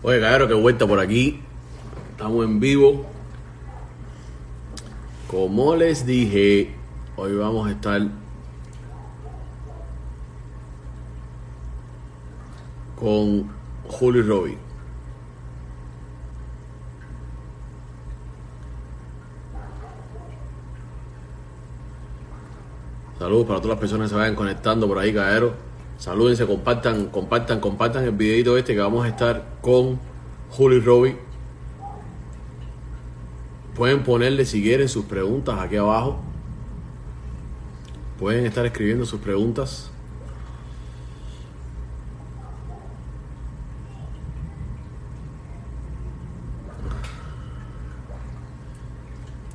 [0.00, 1.40] Oye, cabrón, que vuelta por aquí.
[2.12, 3.04] Estamos en vivo.
[5.26, 6.72] Como les dije,
[7.16, 8.00] hoy vamos a estar
[12.94, 13.50] con
[13.88, 14.58] Julio Robbie.
[23.18, 25.67] Saludos para todas las personas que se vayan conectando por ahí, caero.
[25.98, 29.98] Salúdense, compartan, compartan, compartan el videito este que vamos a estar con
[30.48, 31.16] Julio Robbie.
[33.74, 36.20] Pueden ponerle si quieren sus preguntas aquí abajo.
[38.16, 39.90] Pueden estar escribiendo sus preguntas.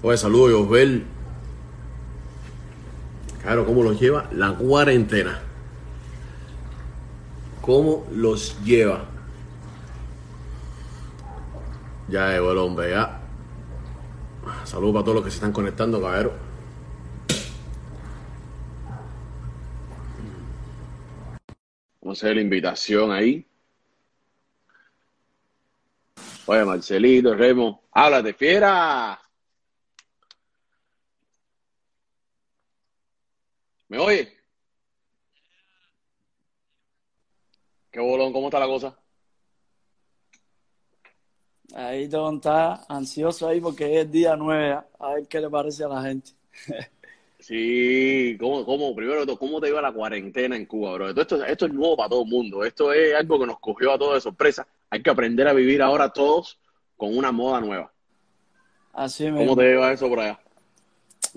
[0.01, 1.05] Oye, saludos, Josbel.
[3.41, 5.39] Claro, ¿cómo los lleva la cuarentena?
[7.63, 9.05] ¿Cómo los lleva?
[12.09, 13.21] Ya llegó el hombre, ya.
[14.65, 16.33] Saludos para todos los que se están conectando, caballero.
[22.01, 23.47] Vamos a hacer la invitación ahí.
[26.45, 29.17] Oye, Marcelito, Remo, háblate, fiera.
[33.87, 34.42] ¿Me oye?
[37.93, 38.33] ¿Qué bolón?
[38.33, 38.97] ¿Cómo está la cosa?
[41.75, 45.87] Ahí Don está ansioso ahí porque es día 9, a ver qué le parece a
[45.87, 46.31] la gente.
[47.39, 51.09] Sí, ¿cómo, cómo, primero, ¿cómo te iba la cuarentena en Cuba, bro?
[51.09, 53.97] Esto, esto es nuevo para todo el mundo, esto es algo que nos cogió a
[53.97, 54.65] todos de sorpresa.
[54.89, 56.57] Hay que aprender a vivir ahora todos
[56.95, 57.91] con una moda nueva.
[58.93, 59.55] Así ¿Cómo mismo.
[59.57, 60.39] te lleva eso por allá?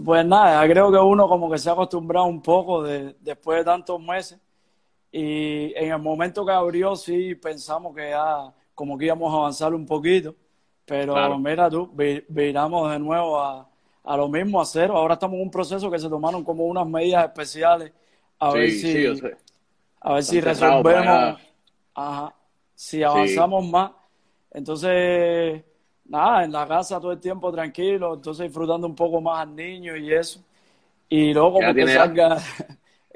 [0.05, 3.65] Pues nada, creo que uno como que se ha acostumbrado un poco de, después de
[3.65, 4.39] tantos meses
[5.20, 9.75] y en el momento que abrió sí pensamos que ya como que íbamos a avanzar
[9.75, 10.34] un poquito,
[10.84, 11.39] pero Claro.
[11.39, 13.69] mira tú, vi- viramos de nuevo a,
[14.05, 14.96] a lo mismo, a cero.
[14.96, 17.92] Ahora estamos en un proceso que se tomaron como unas medidas especiales
[18.39, 19.36] a ver si, sí, yo sé.
[20.01, 21.41] a ver si Están resolvemos,
[21.95, 22.35] ajá,
[22.74, 23.92] si avanzamos más.
[24.51, 25.64] Entonces,
[26.07, 29.96] nada, en la casa todo el tiempo tranquilo, entonces disfrutando un poco más al niño
[29.96, 30.41] y eso.
[31.08, 32.39] Y luego ¿Qué edad como que salga,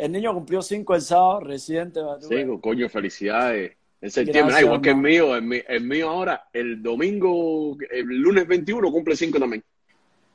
[0.00, 2.00] el niño cumplió cinco el sábado, reciente.
[2.20, 3.72] Sí, coño, felicidades.
[4.00, 8.48] En septiembre, Gracias, ah, igual que el mío, el, mío ahora, el domingo, el lunes
[8.48, 9.62] 21 cumple 5 también.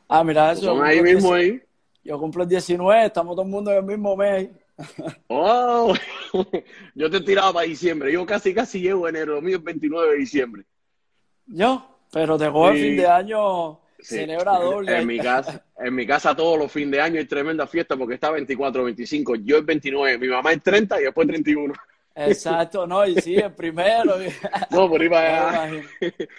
[0.08, 1.62] Ah, mira, eso, yo Son ahí mismo 10 ahí.
[2.04, 4.50] yo cumplo el 19, estamos todo el mundo en el mismo mes.
[5.30, 5.94] Oh,
[6.96, 8.12] yo te tiraba para diciembre.
[8.12, 9.36] Yo casi, casi llego enero.
[9.36, 10.64] Lo mío es 29 de diciembre.
[11.48, 14.16] Yo, pero te el fin de año, Sí.
[14.18, 14.98] celebra doble.
[14.98, 18.14] En mi casa, en mi casa todos los fines de año hay tremenda fiesta porque
[18.16, 19.36] está 24, 25.
[19.38, 21.74] Yo el 29, mi mamá el 30 y después 31.
[22.18, 24.14] Exacto, no, y sí, el primero.
[24.72, 25.84] No, por ahí para allá.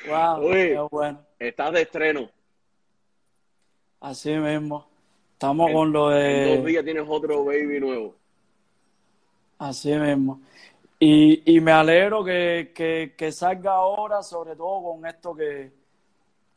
[0.09, 1.27] Wow, qué bueno.
[1.39, 2.31] Estás de estreno.
[4.01, 4.87] Así mismo.
[5.33, 6.71] Estamos En- con lo En dos de...
[6.71, 8.15] días tienes otro baby nuevo.
[9.59, 10.41] Así mismo.
[10.99, 15.71] Y, y me alegro que, que, que salga ahora, sobre todo con esto que,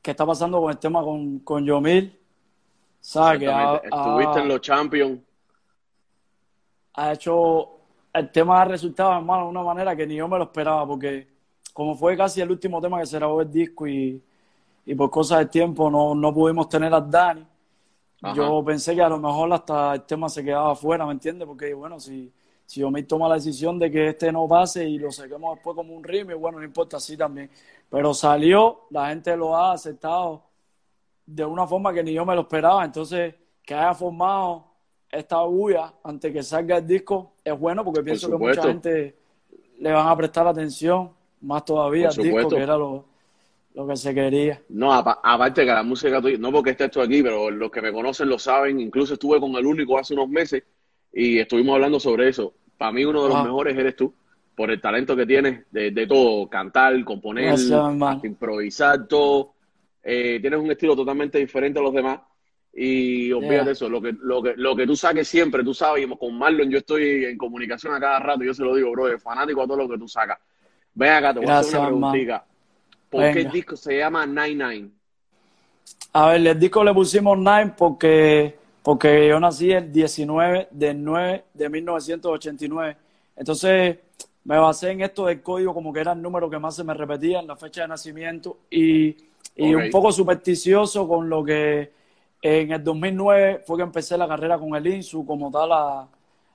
[0.02, 2.18] que está pasando con el tema con, con Yomil.
[3.02, 3.40] ¿Sabes?
[3.40, 3.78] Que ha.
[3.78, 5.22] Estuviste ha- en los Champions.
[6.94, 7.70] ha hecho
[8.14, 11.28] el tema ha resultado, hermano, de una manera que ni yo me lo esperaba, porque
[11.74, 14.22] como fue casi el último tema que se grabó el disco y,
[14.86, 17.46] y por cosas del tiempo no, no pudimos tener a Dani,
[18.22, 18.36] Ajá.
[18.36, 21.48] yo pensé que a lo mejor hasta el tema se quedaba afuera, ¿me entiendes?
[21.48, 22.32] Porque bueno, si,
[22.66, 25.94] si Omid toma la decisión de que este no pase y lo saquemos después como
[25.96, 27.50] un remix, bueno, no importa, así también.
[27.90, 30.44] Pero salió, la gente lo ha aceptado
[31.26, 32.86] de una forma que ni yo me lo esperaba.
[32.86, 34.66] Entonces, que haya formado
[35.12, 39.18] esta bulla antes que salga el disco es bueno porque pienso que mucha gente
[39.80, 41.12] le van a prestar atención
[41.42, 43.06] más todavía al disco, que era lo,
[43.74, 44.62] lo que se quería.
[44.70, 47.92] No, apa- aparte que la música, no porque esté esto aquí, pero los que me
[47.92, 48.80] conocen lo saben.
[48.80, 50.64] Incluso estuve con el único hace unos meses
[51.12, 52.54] y estuvimos hablando sobre eso.
[52.78, 54.14] Para mí uno de los mejores eres tú,
[54.60, 59.54] por el talento que tienes de, de todo, cantar, componer, Gracias, improvisar, todo.
[60.04, 62.20] Eh, tienes un estilo totalmente diferente a los demás.
[62.74, 63.72] Y olvídate Yeah.
[63.72, 66.70] eso, lo que, lo, que, lo que tú saques siempre, tú sabes, y con Marlon
[66.70, 69.66] yo estoy en comunicación a cada rato, yo se lo digo, bro, es fanático a
[69.66, 70.38] todo lo que tú sacas.
[70.94, 72.46] Ven acá, te voy a hacer Gracias, una preguntita.
[73.10, 74.90] ¿Por qué el disco se llama Nine Nine?
[76.12, 81.46] A ver, el disco le pusimos Nine porque, porque yo nací el 19 del 9
[81.54, 82.98] de 1989.
[83.38, 84.00] Entonces
[84.44, 86.94] me basé en esto del código como que era el número que más se me
[86.94, 89.16] repetía en la fecha de nacimiento y,
[89.56, 91.92] y un poco supersticioso con lo que
[92.42, 96.08] en el 2009 fue que empecé la carrera con el INSU como tal a,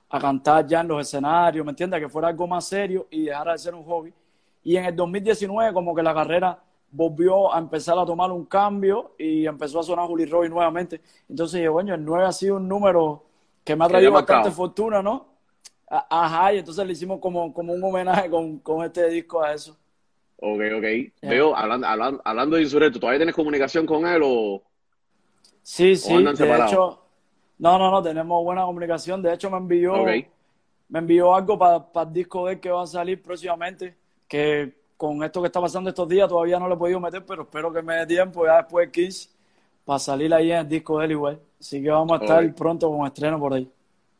[0.09, 1.99] a cantar ya en los escenarios, ¿me entiendes?
[1.99, 4.13] Que fuera algo más serio y dejara de ser un hobby.
[4.63, 6.59] Y en el 2019 como que la carrera
[6.91, 11.01] volvió a empezar a tomar un cambio y empezó a sonar Juli Roy nuevamente.
[11.29, 13.23] Entonces dije, bueno, el 9 ha sido un número
[13.63, 15.34] que me ha traído bastante fortuna, ¿no?
[15.87, 19.77] Ajá, y entonces le hicimos como, como un homenaje con, con este disco a eso.
[20.37, 20.85] Ok, ok.
[21.21, 24.61] Veo, hablando, hablando, hablando de Insurrecto, ¿todavía tienes comunicación con él o...?
[25.63, 27.01] Sí, sí, de hecho...
[27.57, 29.21] No, no, no, tenemos buena comunicación.
[29.21, 33.21] De hecho, me envió, me envió algo para el disco de que va a salir
[33.21, 33.95] próximamente,
[34.27, 37.43] que con esto que está pasando estos días todavía no lo he podido meter, pero
[37.43, 39.33] espero que me dé tiempo ya después de Kiss
[39.85, 41.39] para salir ahí en el disco de él igual.
[41.59, 43.71] Así que vamos a estar pronto con estreno por ahí.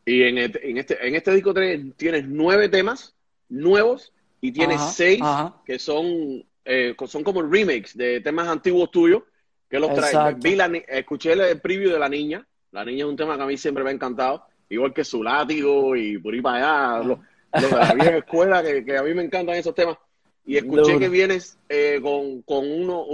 [0.06, 3.16] Y en este, en este, en este disco tienes nueve temas
[3.50, 5.22] nuevos y tienes seis
[5.66, 9.24] que son, eh, son como remakes de temas antiguos tuyos
[9.68, 10.38] que los traes.
[10.40, 12.46] Vi la, escuché el preview de La Niña.
[12.72, 15.24] La Niña es un tema que a mí siempre me ha encantado, igual que su
[15.24, 17.18] látigo y por ahí para allá,
[17.54, 19.98] de la vieja escuela, que, que, a mí me encantan esos temas.
[20.46, 23.08] Y escuché que vienes eh, con, con, uno,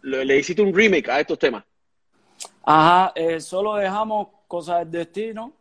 [0.00, 1.64] le, hiciste un remake a estos temas.
[2.62, 5.52] Ajá, eh, solo dejamos Cosas del Destino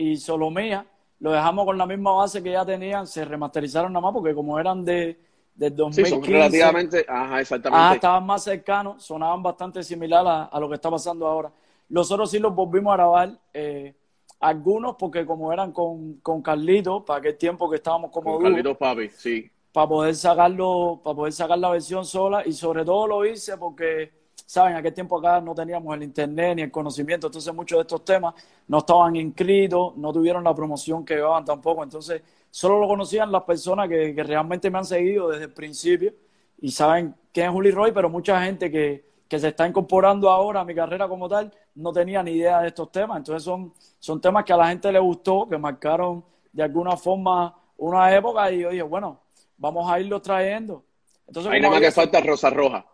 [0.00, 0.86] y Solo Mía
[1.18, 4.58] lo dejamos con la misma base que ya tenían, se remasterizaron nada más porque como
[4.58, 5.20] eran de,
[5.54, 6.04] de 2015.
[6.04, 7.84] Sí, son relativamente, ajá, exactamente.
[7.84, 11.52] Ajá, estaban más cercanos, sonaban bastante similar a, lo que está pasando ahora.
[11.90, 13.94] Los otros sí los volvimos a grabar, eh,
[14.40, 18.78] algunos porque como eran con, con Carlitos, para aquel tiempo que estábamos como con Carlitos
[18.78, 19.50] Papi, sí.
[19.72, 24.19] Para poder sacarlo, para poder sacar la versión sola y sobre todo lo hice porque
[24.50, 28.04] saben, aquel tiempo acá no teníamos el internet ni el conocimiento, entonces muchos de estos
[28.04, 28.34] temas
[28.66, 32.20] no estaban inscritos, no tuvieron la promoción que llevaban tampoco, entonces
[32.50, 36.12] solo lo conocían las personas que, realmente me han seguido desde el principio
[36.60, 39.08] y saben quién es Juli Roy, pero mucha gente que,
[39.38, 42.90] se está incorporando ahora a mi carrera como tal no tenía ni idea de estos
[42.90, 46.96] temas, entonces son, son temas que a la gente le gustó, que marcaron de alguna
[46.96, 49.20] forma una época y yo dije, bueno,
[49.56, 50.82] vamos a irlo trayendo.
[51.28, 52.84] Entonces, Hay nada más que falta Rosa Roja.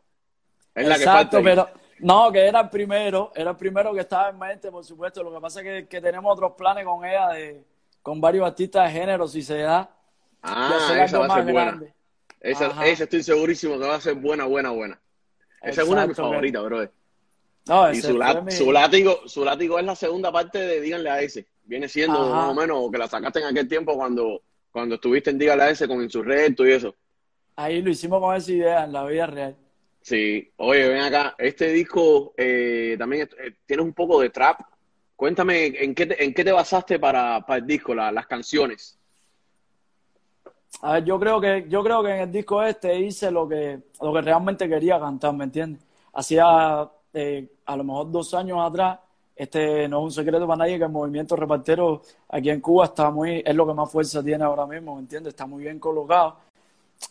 [0.77, 1.69] Exacto, pero
[2.01, 5.23] no, que era el primero, era el primero que estaba en mente, por supuesto.
[5.23, 7.65] Lo que pasa es que, tenemos otros planes con ella, de,
[8.03, 9.91] con varios artistas de género, si se da.
[10.43, 11.83] Ah, esa va a ser buena.
[12.41, 15.01] Esa, estoy segurísimo que va a ser buena, buena, buena.
[15.63, 16.89] Esa es una de mis favoritas, bro.
[17.69, 21.47] No, y su, látigo, su látigo es la segunda parte de Díganle a ese.
[21.65, 25.39] Viene siendo más o menos que la sacaste en aquel tiempo cuando, cuando estuviste en
[25.39, 26.95] Díganle a ese con Insurrecto y eso.
[27.57, 29.57] Ahí lo hicimos con esa idea en la vida real.
[30.07, 34.61] Sí, oye, ven acá, este disco eh, también eh, tiene un poco de trap.
[35.17, 38.97] Cuéntame, ¿en qué te, en qué te basaste para, el disco, las canciones?
[40.83, 43.81] A ver, yo creo que yo creo que en el disco este hice lo que
[44.01, 45.83] lo que realmente quería cantar, ¿me entiendes?
[46.13, 49.01] Hacía eh, a lo mejor dos años atrás,
[49.35, 53.11] este no es un secreto para nadie que el movimiento repartero aquí en Cuba está
[53.11, 55.33] muy es lo que más fuerza tiene ahora mismo, ¿me entiendes?
[55.33, 56.37] Está muy bien colocado.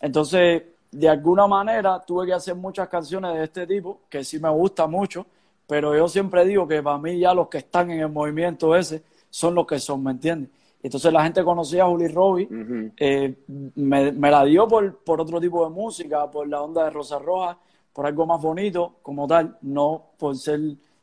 [0.00, 0.62] Entonces
[0.96, 4.86] de alguna manera tuve que hacer muchas canciones de este tipo, que sí me gusta
[4.86, 5.26] mucho,
[5.66, 9.02] pero yo siempre digo que para mí ya los que están en el movimiento ese
[9.28, 10.48] son los que son, ¿me entiendes?
[10.82, 12.48] Entonces la gente conocía a Juli Robbie,
[12.96, 13.34] eh,
[13.74, 17.58] me, la dio por, por otro tipo de música, por la onda de Rosa Roja,
[17.92, 20.60] por algo más bonito como tal, no por ser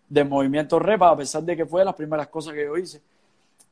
[0.10, 3.00] de movimiento repa, a pesar de que fue de las primeras cosas que yo hice.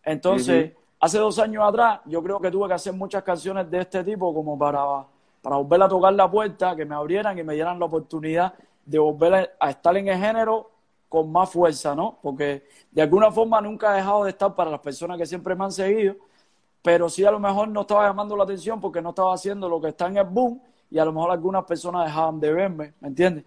[0.03, 4.03] Entonces, hace dos años atrás, yo creo que tuve que hacer muchas canciones de este
[4.03, 5.05] tipo como para
[5.41, 8.53] para volver a tocar la puerta, que me abrieran y me dieran la oportunidad
[8.85, 10.69] de volver a estar en el género
[11.09, 12.17] con más fuerza, ¿no?
[12.21, 15.65] Porque de alguna forma nunca he dejado de estar para las personas que siempre me
[15.65, 16.15] han seguido,
[16.81, 19.81] pero sí a lo mejor no estaba llamando la atención porque no estaba haciendo lo
[19.81, 23.09] que está en el boom y a lo mejor algunas personas dejaban de verme, ¿me
[23.09, 23.45] entiendes?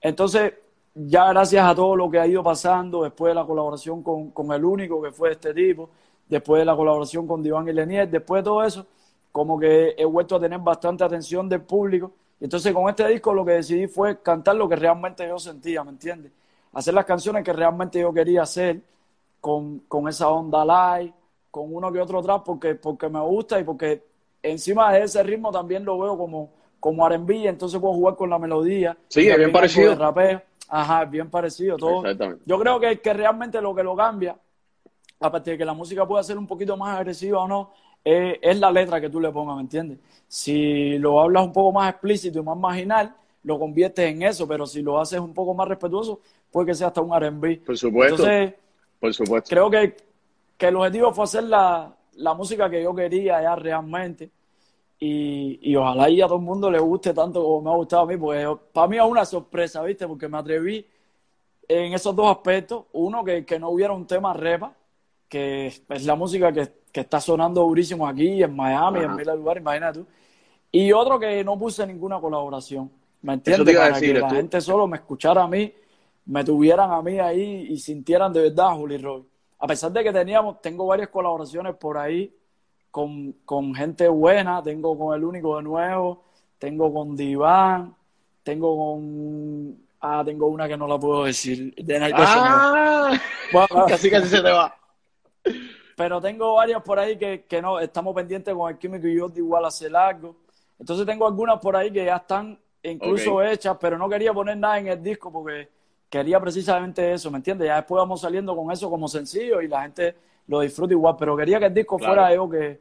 [0.00, 0.54] Entonces,
[0.94, 4.52] ya gracias a todo lo que ha ido pasando, después de la colaboración con, con
[4.52, 5.90] el único que fue este tipo,
[6.28, 8.86] después de la colaboración con Diván y Lenier, después de todo eso,
[9.32, 12.12] como que he vuelto a tener bastante atención del público.
[12.40, 15.84] Y entonces con este disco lo que decidí fue cantar lo que realmente yo sentía,
[15.84, 16.32] ¿me entiendes?
[16.72, 18.80] Hacer las canciones que realmente yo quería hacer,
[19.40, 20.64] con, con esa onda
[20.98, 21.12] live,
[21.50, 24.02] con uno que otro trap, porque, porque me gusta y porque
[24.42, 28.38] encima de ese ritmo también lo veo como, como R&B, entonces puedo jugar con la
[28.38, 28.96] melodía.
[29.08, 29.94] Sí, es bien parecido.
[29.94, 30.42] Rapeo.
[30.68, 31.76] Ajá, bien parecido.
[31.76, 32.04] Todo.
[32.44, 34.36] Yo creo que, que realmente lo que lo cambia,
[35.18, 37.72] aparte de que la música pueda ser un poquito más agresiva o no,
[38.04, 39.98] es, la letra que tú le pongas, ¿me entiendes?
[40.26, 44.66] Si lo hablas un poco más explícito y más marginal, lo conviertes en eso, pero
[44.66, 47.62] si lo haces un poco más respetuoso, puede que sea hasta un R&B.
[47.66, 48.16] Por supuesto.
[48.16, 48.54] Entonces,
[48.98, 49.48] por supuesto.
[49.48, 49.96] creo que,
[50.56, 54.30] que el objetivo fue hacer la, la música que yo quería ya realmente.
[54.98, 58.02] Y, y, ojalá y a todo el mundo le guste tanto como me ha gustado
[58.02, 60.06] a mí, porque para mí es una sorpresa, ¿viste?
[60.06, 60.86] Porque me atreví
[61.66, 62.84] en esos dos aspectos.
[62.92, 64.74] Uno, que, que no hubiera un tema repa,
[65.30, 69.62] que es la música que, que está sonando durísimo aquí, en Miami, en mil lugares,
[69.62, 70.06] imagínate tú.
[70.72, 72.90] Y otro que no puse ninguna colaboración.
[73.22, 73.76] ¿Me entiendes?
[73.76, 75.72] Para que la gente solo me escuchara a mí,
[76.26, 79.24] me tuvieran a mí ahí y sintieran de verdad a Juli Roy.
[79.58, 82.34] A pesar de que teníamos, tengo varias colaboraciones por ahí
[82.90, 86.24] con, con gente buena, tengo con El Único de Nuevo,
[86.58, 87.94] tengo con Diván,
[88.42, 91.74] tengo con Ah, tengo una que no la puedo decir.
[91.74, 93.20] De ah,
[93.88, 94.74] casi casi se te va.
[96.00, 99.28] Pero tengo varias por ahí que, que no, estamos pendientes con el químico y yo
[99.28, 100.34] de igual hace largo.
[100.78, 104.78] Entonces tengo algunas por ahí que ya están incluso hechas, pero no quería poner nada
[104.78, 105.68] en el disco porque
[106.08, 107.66] quería precisamente eso, ¿me entiendes?
[107.66, 110.16] Ya después vamos saliendo con eso como sencillo y la gente
[110.46, 112.80] lo disfruta igual, pero quería que el disco fuera algo que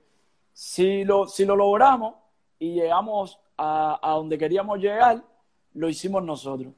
[0.54, 2.14] si lo, si lo logramos
[2.58, 5.22] y llegamos a, a donde queríamos llegar,
[5.74, 6.72] lo hicimos nosotros.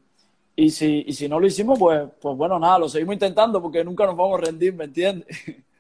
[0.56, 3.84] Y si, y si no lo hicimos, pues, pues bueno, nada, lo seguimos intentando porque
[3.84, 5.28] nunca nos vamos a rendir, ¿me entiendes?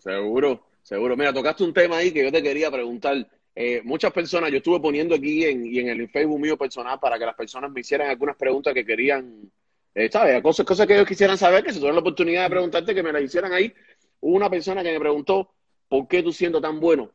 [0.00, 1.16] Seguro, seguro.
[1.16, 3.26] Mira, tocaste un tema ahí que yo te quería preguntar.
[3.54, 7.18] Eh, muchas personas, yo estuve poniendo aquí en, y en el Facebook mío personal para
[7.18, 9.50] que las personas me hicieran algunas preguntas que querían,
[9.94, 10.42] eh, ¿sabes?
[10.42, 13.12] Cosas, cosas que ellos quisieran saber, que se tuvieron la oportunidad de preguntarte, que me
[13.12, 13.72] las hicieran ahí.
[14.20, 15.52] Hubo una persona que me preguntó,
[15.88, 17.10] ¿por qué tú siendo tan bueno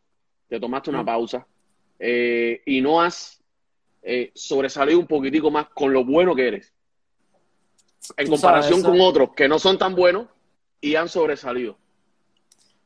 [0.47, 1.45] te tomaste una pausa
[1.99, 3.41] eh, y no has
[4.07, 6.73] eh, sobresalir un poquitico más con lo bueno que eres.
[8.17, 10.27] En comparación con otros que no son tan buenos
[10.79, 11.77] y han sobresalido.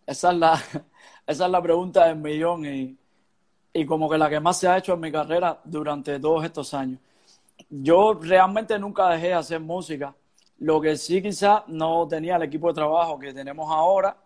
[0.10, 0.54] Esa es la,
[1.28, 2.98] esa es la pregunta del millón y,
[3.74, 6.74] y como que la que más se ha hecho en mi carrera durante todos estos
[6.74, 7.00] años.
[7.70, 10.16] Yo realmente nunca dejé de hacer música.
[10.60, 14.18] Lo que sí quizás no tenía el equipo de trabajo que tenemos ahora,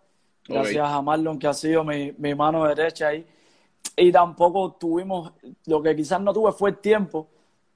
[0.47, 3.25] gracias a Marlon que ha sido mi, mi mano derecha ahí
[3.97, 5.33] y tampoco tuvimos,
[5.65, 7.27] lo que quizás no tuve fue el tiempo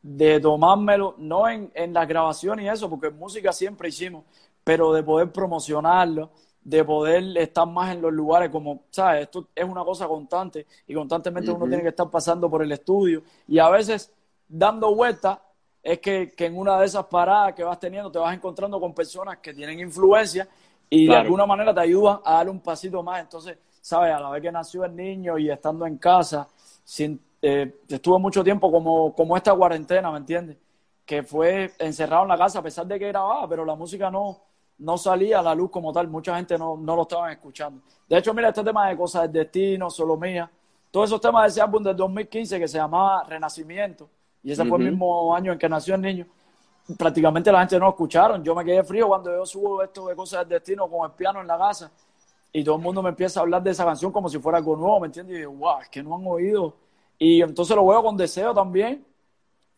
[0.02, 4.24] de tomármelo, no en, en la grabación y eso, porque música siempre hicimos,
[4.64, 6.32] pero de poder promocionarlo,
[6.68, 9.22] de poder estar más en los lugares, como, ¿sabes?
[9.22, 13.24] Esto es una cosa constante y constantemente uno tiene que estar pasando por el estudio
[13.48, 14.12] y a veces
[14.50, 15.40] dando vueltas
[15.82, 18.94] es que, que, en una de esas paradas que vas teniendo te vas encontrando con
[18.94, 20.46] personas que tienen influencia
[20.90, 23.22] y de alguna manera te ayudan a dar un pasito más.
[23.22, 24.14] Entonces, ¿sabes?
[24.14, 26.50] A la vez que nació el niño y estando en casa,
[26.84, 30.58] sin, eh, estuve mucho tiempo como, como esta cuarentena, ¿me entiendes?
[31.06, 34.42] Que fue encerrado en la casa a pesar de que grababa, pero la música no,
[34.80, 37.82] no salía a la luz como tal, mucha gente no, no lo estaban escuchando.
[38.08, 40.50] De hecho, mira, este tema de Cosas del Destino, Solo Mía,
[40.92, 44.10] todos esos temas de ese álbum del 2015 que se llamaba Renacimiento,
[44.44, 46.26] y ese fue el mismo año en que nació el niño,
[46.96, 48.44] prácticamente la gente no lo escucharon.
[48.44, 51.42] Yo me quedé frío cuando yo subo esto de Cosas del Destino con el piano
[51.42, 51.92] en la casa
[52.54, 54.76] y todo el mundo me empieza a hablar de esa canción como si fuera algo
[54.76, 55.36] nuevo, ¿me entiendes?
[55.36, 56.74] Y digo, wow, es que no han oído.
[57.20, 59.06] Y entonces lo veo con Deseo también,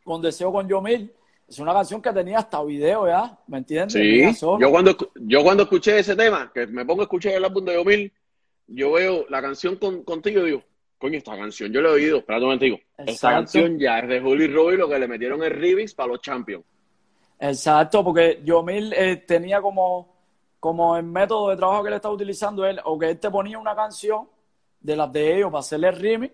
[0.03, 1.12] con Deseo con Yomil.
[1.50, 3.94] Es una canción que tenía hasta video ya, ¿me entiendes?
[3.94, 7.65] Sí, yo cuando, yo cuando escuché ese tema, que me pongo a escuchar el álbum
[7.65, 8.13] de Yomil,
[8.68, 10.63] yo veo la canción con, contigo y digo,
[11.00, 14.22] coño, esta canción yo la he oído, espérate un momento, esta canción ya es de
[14.22, 16.63] Juli Roy lo que le metieron el remix para los Champions.
[17.39, 20.20] Exacto, porque Yomil eh, tenía como
[20.60, 23.58] como el método de trabajo que él estaba utilizando él, o que él te ponía
[23.58, 24.27] una canción
[24.79, 26.34] de las de ellos para hacerle el remix,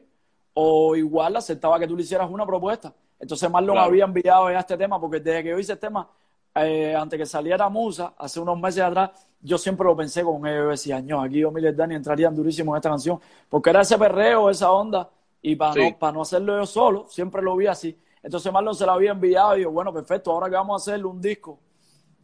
[0.55, 2.93] o igual aceptaba que tú le hicieras una propuesta.
[3.19, 6.09] Entonces Marlon había enviado ya este tema, porque desde que yo hice el tema,
[6.55, 10.69] eh, antes que saliera Musa, hace unos meses atrás, yo siempre lo pensé con ellos,
[10.69, 13.19] decía, no, aquí yo y Dani entrarían durísimo en esta canción,
[13.49, 15.09] porque era ese perreo, esa onda,
[15.41, 17.97] y para, no, para no hacerlo yo solo, siempre lo vi así.
[18.23, 21.05] Entonces Marlon se lo había enviado y yo, bueno, perfecto, ahora que vamos a hacer
[21.05, 21.59] un disco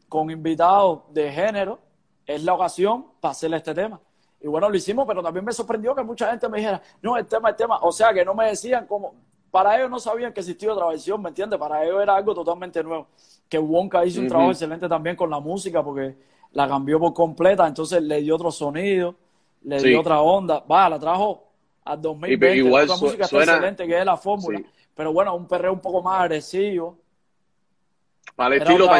[0.10, 1.80] con invitados de género,
[2.26, 4.00] es la ocasión para hacerle este tema.
[4.42, 7.28] Y bueno, lo hicimos, pero también me sorprendió que mucha gente me dijera, no, el
[7.28, 7.80] tema, el tema.
[7.82, 9.14] O sea, que no me decían cómo.
[9.52, 11.60] Para ellos no sabían que existía otra versión, ¿me entiendes?
[11.60, 13.08] Para ellos era algo totalmente nuevo.
[13.50, 16.16] Que Wonka hizo un trabajo excelente también con la música, porque
[16.54, 19.16] la cambió por completa, entonces le dio otro sonido,
[19.64, 20.60] le dio otra onda.
[20.60, 21.52] Va, la trajo
[21.84, 22.56] al 2020.
[22.58, 24.62] igual otra música excelente, que es la fórmula.
[24.96, 26.98] Pero bueno, un perreo un poco más agresivo
[28.36, 29.00] para el estilo, para,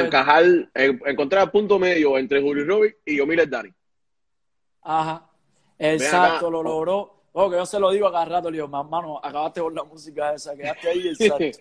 [0.00, 3.70] encajar, encontrar el punto medio entre Julio Robin y Yomil Dani.
[4.82, 5.28] Ajá,
[5.78, 7.19] exacto, lo logró.
[7.32, 9.84] Oh, que yo se lo digo a cada rato, le digo, mano, acabaste con la
[9.84, 11.58] música esa, quedaste ahí, exacto.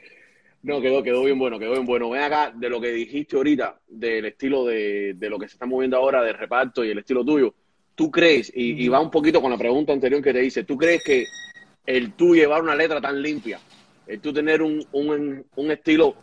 [0.64, 2.10] no, quedó, quedó bien bueno, quedó bien bueno.
[2.10, 5.66] Ven acá, de lo que dijiste ahorita, del estilo de, de lo que se está
[5.66, 7.54] moviendo ahora, de reparto y el estilo tuyo,
[7.96, 11.04] ¿tú crees, y, va un poquito con la pregunta anterior que te hice, ¿tú crees
[11.04, 11.26] que
[11.86, 13.60] el tú llevar una letra tan limpia,
[14.08, 16.16] el tú tener un, un, un estilo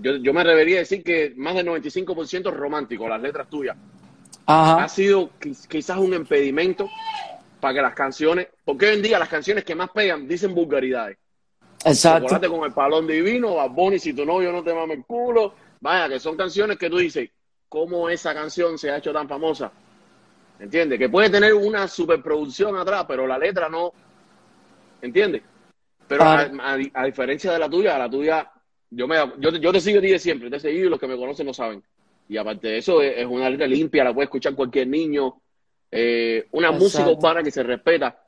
[0.00, 3.76] yo, yo me atrevería a decir que más del 95% romántico, las letras tuyas.
[4.46, 5.30] Ha sido
[5.68, 6.88] quizás un impedimento
[7.64, 11.16] para que las canciones, porque hoy en día las canciones que más pegan dicen vulgaridades.
[11.82, 12.38] Exacto.
[12.50, 15.54] con el palón divino, Bad Bunny, si tu novio no te mame el culo.
[15.80, 17.30] Vaya, que son canciones que tú dices,
[17.66, 19.72] ¿cómo esa canción se ha hecho tan famosa?
[20.60, 20.98] ¿Entiendes?
[20.98, 23.94] Que puede tener una superproducción atrás, pero la letra no.
[25.00, 25.40] ¿Entiendes?
[26.06, 28.52] Pero a, diferencia de la tuya, la tuya,
[28.90, 31.46] yo, me, yo, te sigo de siempre, te he seguido y los que me conocen
[31.46, 31.82] lo saben.
[32.28, 35.40] Y aparte de eso, es, una letra limpia, la puede escuchar cualquier niño,
[35.96, 38.20] eh, una música urbana que se respeta.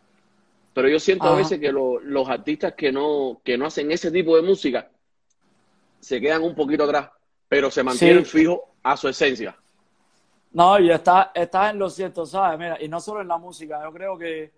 [0.73, 4.37] Pero yo siento a veces que los artistas que no, que no hacen ese tipo
[4.37, 4.88] de música
[5.99, 7.11] se quedan un poquito atrás,
[7.49, 9.56] pero se mantienen fijos a su esencia.
[10.52, 12.58] No, y está, está en lo cierto, ¿sabes?
[12.58, 14.52] Mira, y no solo en la música, yo creo que,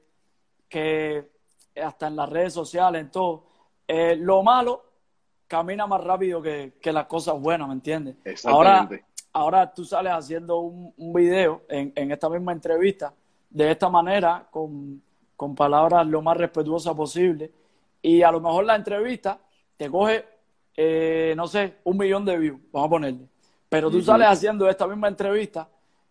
[0.68, 1.30] que
[1.82, 3.46] hasta en las redes sociales, en todo,
[3.86, 4.84] eh, lo malo
[5.46, 8.16] camina más rápido que, las cosas buenas, ¿me entiendes?
[8.44, 8.88] Ahora,
[9.38, 13.14] ahora tú sales haciendo un, un video en, en, esta misma entrevista
[13.48, 15.00] de esta manera, con,
[15.36, 17.50] con palabras lo más respetuosas posible,
[18.02, 19.38] y a lo mejor la entrevista
[19.76, 20.24] te coge,
[20.76, 23.28] eh, no sé, un millón de views, vamos a ponerle.
[23.68, 25.68] Pero tú sales haciendo esta misma entrevista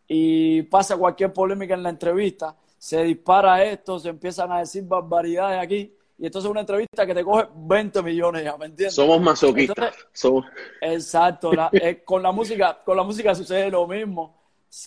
[0.07, 5.59] y pasa cualquier polémica en la entrevista, se dispara esto, se empiezan a decir barbaridades
[5.59, 8.95] aquí, y entonces es una entrevista que te coge 20 millones ya, ¿me entiendes?
[8.95, 9.95] Somos masoquistas.
[10.11, 10.45] Somos...
[10.81, 14.35] Exacto, eh, con, la música, con la música sucede lo mismo.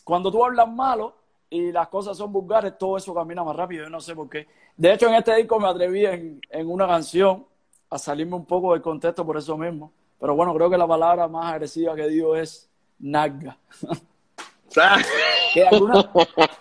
[0.05, 1.17] Cuando tú hablas malo
[1.49, 4.47] y las cosas son vulgares, todo eso camina más rápido, yo no sé por qué.
[4.77, 7.47] De hecho, en este disco me atreví en, en una canción
[7.91, 9.93] a salirme un poco del contexto por eso mismo.
[10.19, 12.69] Pero bueno, creo que la palabra más agresiva que digo es
[12.99, 13.57] naga.
[15.55, 16.11] que, de alguna,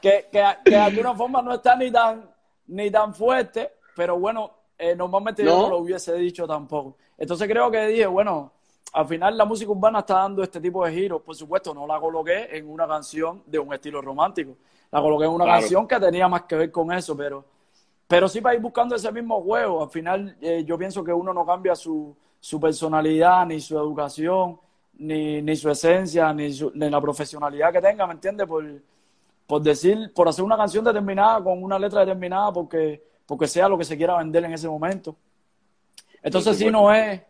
[0.01, 0.27] que,
[0.65, 2.29] de alguna forma no está ni tan,
[2.67, 6.95] ni tan fuerte, pero bueno, eh, normalmente yo no lo hubiese dicho tampoco.
[7.17, 8.51] Entonces creo que dije, bueno,
[8.93, 11.21] al final la música urbana está dando este tipo de giros.
[11.21, 14.55] Por supuesto, no la coloqué en una canción de un estilo romántico.
[14.89, 17.43] La coloqué en una canción que tenía más que ver con eso, pero,
[18.07, 19.83] pero sí para ir buscando ese mismo juego.
[19.83, 24.59] Al final eh, yo pienso que uno no cambia su, su personalidad ni su educación
[24.99, 28.47] ni, ni su esencia, ni, ni, la profesionalidad que tenga, ¿me entiendes?
[28.47, 28.65] Por,
[29.47, 33.77] por decir, por hacer una canción determinada con una letra determinada porque, porque sea lo
[33.77, 35.15] que se quiera vender en ese momento.
[36.23, 37.21] Entonces sí no es,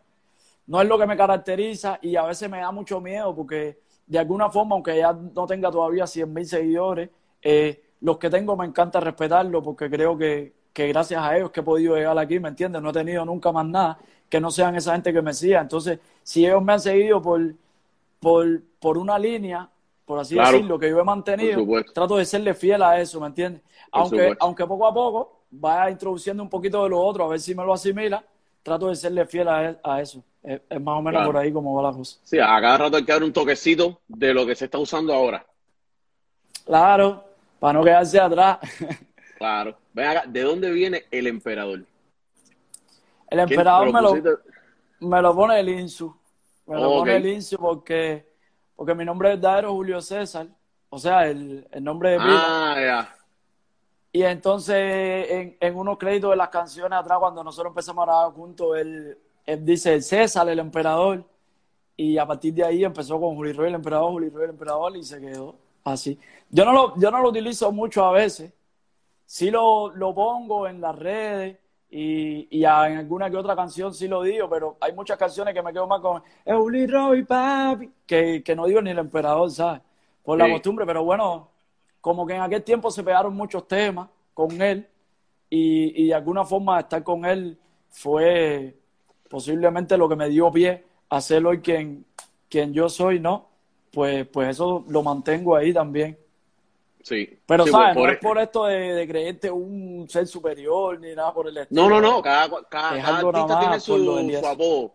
[0.66, 4.18] no es lo que me caracteriza y a veces me da mucho miedo porque de
[4.18, 7.10] alguna forma, aunque ya no tenga todavía 100 mil seguidores,
[7.42, 11.60] eh, los que tengo me encanta respetarlo porque creo que, que gracias a ellos que
[11.60, 12.80] he podido llegar aquí, ¿me entiendes?
[12.80, 15.60] No he tenido nunca más nada que no sean esa gente que me siga.
[15.60, 17.42] Entonces, si ellos me han seguido por,
[18.18, 19.68] por, por una línea,
[20.06, 23.60] por así decirlo, que yo he mantenido, trato de serle fiel a eso, ¿me entiendes?
[23.92, 27.54] Aunque, aunque poco a poco vaya introduciendo un poquito de lo otro, a ver si
[27.54, 28.24] me lo asimila,
[28.62, 30.22] trato de serle fiel a, eso.
[30.42, 32.18] Es, más o menos por ahí como va la cosa.
[32.22, 35.12] Sí, a cada rato hay que dar un toquecito de lo que se está usando
[35.12, 35.44] ahora.
[36.64, 37.24] Claro,
[37.58, 38.58] para no quedarse atrás.
[39.38, 39.76] claro.
[39.92, 41.84] Ven acá, ¿de dónde viene el emperador?
[43.28, 44.38] El emperador me lo,
[45.00, 46.14] me lo pone el Insu.
[46.66, 48.26] Me lo pone el Insu porque,
[48.76, 50.46] porque mi nombre es verdadero Julio César.
[50.88, 53.19] O sea, el, el nombre de Ah, ya.
[54.12, 54.76] Y entonces,
[55.30, 59.16] en, en, unos créditos de las canciones atrás, cuando nosotros empezamos a grabar juntos, él,
[59.46, 61.24] él dice César, el emperador.
[61.96, 64.96] Y a partir de ahí empezó con Julio Roy, el emperador, Julio Roy, el emperador,
[64.96, 66.18] y se quedó así.
[66.48, 68.52] Yo no lo, yo no lo utilizo mucho a veces.
[69.26, 71.58] Sí lo, lo pongo en las redes
[71.90, 75.62] y, y en alguna que otra canción sí lo digo, pero hay muchas canciones que
[75.62, 79.82] me quedo más con Euli Roy, papi, que, que no digo ni el emperador, ¿sabes?
[80.22, 81.48] Por la costumbre, pero bueno,
[82.00, 84.86] como que en aquel tiempo se pegaron muchos temas con él
[85.48, 87.58] y, y de alguna forma estar con él
[87.90, 88.76] fue
[89.28, 92.04] posiblemente lo que me dio pie a ser hoy quien,
[92.48, 93.48] quien yo soy, ¿no?
[93.92, 96.18] Pues, pues eso lo mantengo ahí también.
[97.02, 97.38] Sí.
[97.46, 97.96] Pero, ¿sabes?
[97.96, 101.88] no es por esto de, creerte un ser superior ni nada por el estilo.
[101.88, 102.22] No, no, no.
[102.22, 104.94] Cada, artista tiene su, apodo.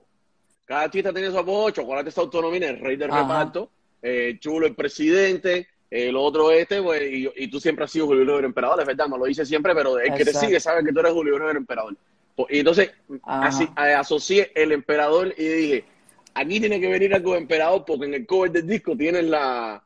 [0.66, 1.72] Cada artista tiene su apodo.
[1.72, 3.70] Chocolate está autonomía, el rey del reparto.
[4.02, 5.68] Eh, Chulo, el presidente.
[5.90, 9.18] El otro este, pues, y, tú siempre has sido Julio Rivera Emperador, es verdad, no
[9.18, 11.96] lo dice siempre, pero el que te sigue sabe que tú eres Julio Rivera Emperador.
[12.36, 12.92] Pues, y entonces,
[13.24, 15.86] así, asocié el emperador y dije,
[16.34, 19.82] aquí tiene que venir algo de emperador porque en el cover del disco tienen la,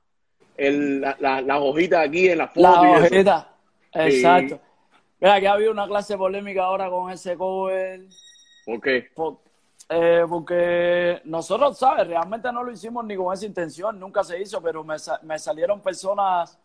[0.58, 2.62] el, la, las hojitas aquí en la foto.
[2.62, 3.56] La hojita,
[3.94, 4.60] exacto.
[5.22, 8.02] Mira, que ha habido una clase polémica ahora con ese cover.
[8.66, 9.10] ¿Por qué?
[9.91, 12.06] Eh, porque nosotros, ¿sabes?
[12.06, 15.82] Realmente no lo hicimos ni con esa intención, nunca se hizo, pero me, me salieron
[15.82, 16.60] personas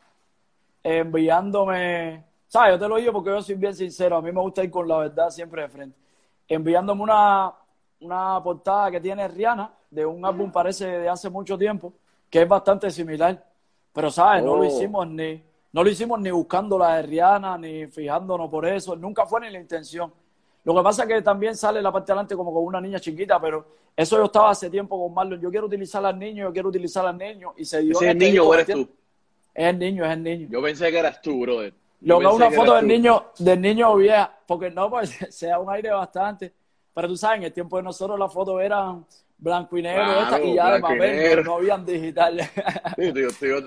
[0.83, 2.73] enviándome, ¿sabes?
[2.75, 4.87] Yo te lo digo porque yo soy bien sincero, a mí me gusta ir con
[4.87, 5.99] la verdad siempre de frente.
[6.47, 7.55] Enviándome una,
[8.01, 11.95] una portada que tiene Rihanna, de un álbum parece de hace mucho tiempo,
[12.29, 13.43] que es bastante similar.
[13.91, 14.45] Pero, ¿sabes?
[14.45, 14.65] No lo oh.
[14.67, 18.95] hicimos ni, no lo hicimos ni buscando la de Rihanna, ni fijándonos por eso.
[18.95, 20.13] Nunca fue ni la intención.
[20.65, 22.99] Lo que pasa es que también sale la parte de adelante como con una niña
[22.99, 25.41] chiquita, pero eso yo estaba hace tiempo con Marlon.
[25.41, 27.53] Yo quiero utilizar al niño, yo quiero utilizar al niño.
[27.57, 27.93] Y se dio.
[27.93, 28.89] ¿Es el este niño o eres tú?
[29.53, 30.49] Es el niño, es el niño.
[30.51, 31.75] Yo pensé que eras tú, brother.
[32.01, 35.91] Lo que una foto del niño, del niño vieja, porque no, pues sea un aire
[35.91, 36.53] bastante.
[36.95, 39.05] pero tú sabes, en el tiempo de nosotros las fotos eran
[39.37, 40.05] blanco y negro
[40.43, 42.41] y ya de papel, no, habían digital.
[42.97, 43.13] Sí,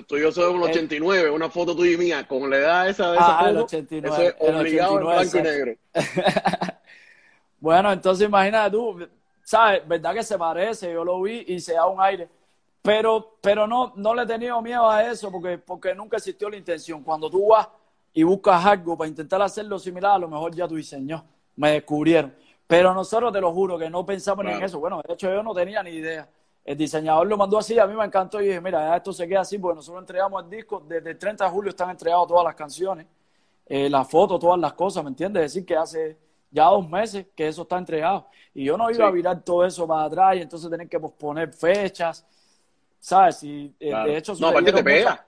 [0.07, 3.17] tú, yo soy un 89, una foto tuya y mía, con la edad esa de
[3.17, 5.75] esa ah, foto, 89, eso es obligado en blanco y negro.
[7.59, 9.07] bueno, entonces imagínate tú,
[9.43, 9.87] ¿sabes?
[9.87, 10.91] ¿Verdad que se parece?
[10.91, 12.29] Yo lo vi y se da un aire.
[12.81, 16.57] Pero, pero no, no le he tenido miedo a eso porque, porque nunca existió la
[16.57, 17.03] intención.
[17.03, 17.67] Cuando tú vas
[18.13, 21.23] y buscas algo para intentar hacerlo similar, a lo mejor ya tu diseñó,
[21.55, 22.33] me descubrieron.
[22.65, 24.79] Pero nosotros te lo juro que no pensamos ni en eso.
[24.79, 26.29] Bueno, de hecho yo no tenía ni idea.
[26.63, 29.39] El diseñador lo mandó así, a mí me encantó y dije, mira, esto se queda
[29.41, 32.55] así porque nosotros entregamos el disco, desde el 30 de julio están entregadas todas las
[32.55, 33.07] canciones,
[33.65, 35.45] eh, las fotos, todas las cosas, ¿me entiendes?
[35.45, 36.17] Es decir, que hace
[36.51, 38.27] ya dos meses que eso está entregado.
[38.53, 41.53] Y yo no iba a virar todo eso para atrás y entonces tener que posponer
[41.53, 42.25] fechas,
[42.99, 43.43] ¿sabes?
[43.43, 45.25] Y, eh, de hecho, no, aparte te pega.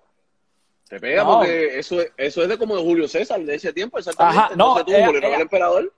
[0.87, 4.39] Te pega porque eso, eso es de como de Julio César, de ese tiempo, exactamente.
[4.39, 5.93] Ajá, no, el emperador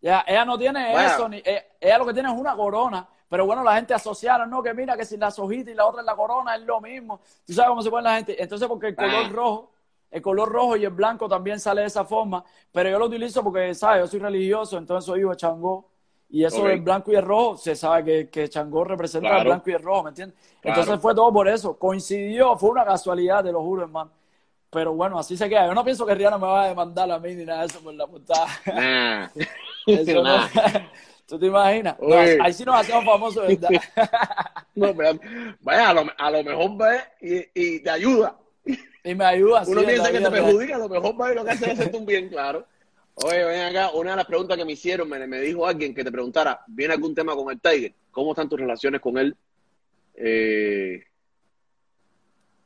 [0.00, 3.06] ya, ella no tiene eso, ni, ella, lo que tiene es una corona.
[3.28, 4.62] Pero bueno, la gente asociaron, ¿no?
[4.62, 7.20] Que mira, que si la sojita y la otra es la corona, es lo mismo.
[7.46, 8.42] Tú sabes cómo se pone la gente.
[8.42, 9.28] Entonces, porque el color ah.
[9.30, 9.70] rojo,
[10.10, 12.44] el color rojo y el blanco también sale de esa forma.
[12.72, 14.02] Pero yo lo utilizo porque, ¿sabes?
[14.02, 15.88] Yo soy religioso, entonces soy hijo de Changó.
[16.32, 19.68] Y eso del blanco y el rojo, se sabe que, que Changó representa el blanco
[19.68, 20.38] y el rojo, ¿me entiendes?
[20.62, 21.76] Entonces fue todo por eso.
[21.76, 24.12] Coincidió, fue una casualidad, te lo juro, hermano.
[24.70, 25.66] Pero bueno, así se queda.
[25.66, 27.80] Yo no pienso que Rihanna me va a demandar a mí ni nada de eso
[27.80, 28.46] por la putada.
[29.86, 30.36] Eso no.
[31.26, 31.96] ¿Tú te imaginas?
[32.42, 33.70] ahí sí nos hacemos famosos, ¿verdad?
[34.74, 35.18] no, pero,
[35.60, 36.70] vaya, a lo, a lo mejor
[37.20, 38.36] y, y, te ayuda.
[39.04, 39.64] Y me ayuda.
[39.66, 42.06] Uno piensa que te perjudica, lo mejor va y lo que hace es hacerte un
[42.06, 42.66] bien, claro.
[43.14, 46.04] Oye, ven acá, una de las preguntas que me hicieron, me, me dijo alguien que
[46.04, 47.92] te preguntara, ¿viene algún tema con el Tiger?
[48.10, 49.36] ¿Cómo están tus relaciones con él?
[50.14, 51.02] Eh,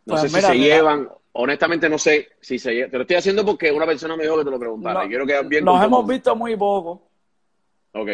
[0.06, 2.90] no pues sé si se llevan, honestamente no sé si se llevan.
[2.90, 5.06] Te lo estoy haciendo porque una persona me dijo que te lo preguntara.
[5.06, 7.08] quiero bien Nos hemos visto muy poco.
[7.92, 8.08] Ok.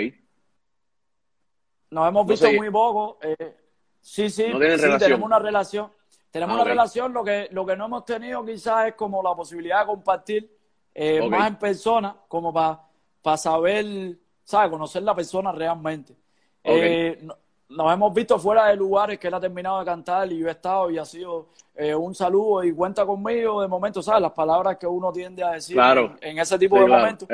[1.91, 3.19] Nos hemos visto muy poco.
[3.23, 3.57] Eh,
[4.01, 5.91] sí, sí, sí tenemos una relación.
[6.31, 9.35] Tenemos ah, una relación, lo que, lo que no hemos tenido quizás es como la
[9.35, 10.51] posibilidad de compartir
[10.95, 14.71] eh, más en persona, como para saber, ¿sabes?
[14.71, 16.15] Conocer la persona realmente.
[16.63, 17.27] Eh,
[17.69, 20.51] nos hemos visto fuera de lugares que él ha terminado de cantar y yo he
[20.51, 21.49] estado y ha sido
[21.97, 24.21] un saludo y cuenta conmigo de momento, ¿sabes?
[24.21, 25.79] Las palabras que uno tiende a decir
[26.21, 27.29] en, ese tipo de momentos.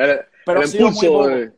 [0.44, 1.56] pero ha sido muy poco.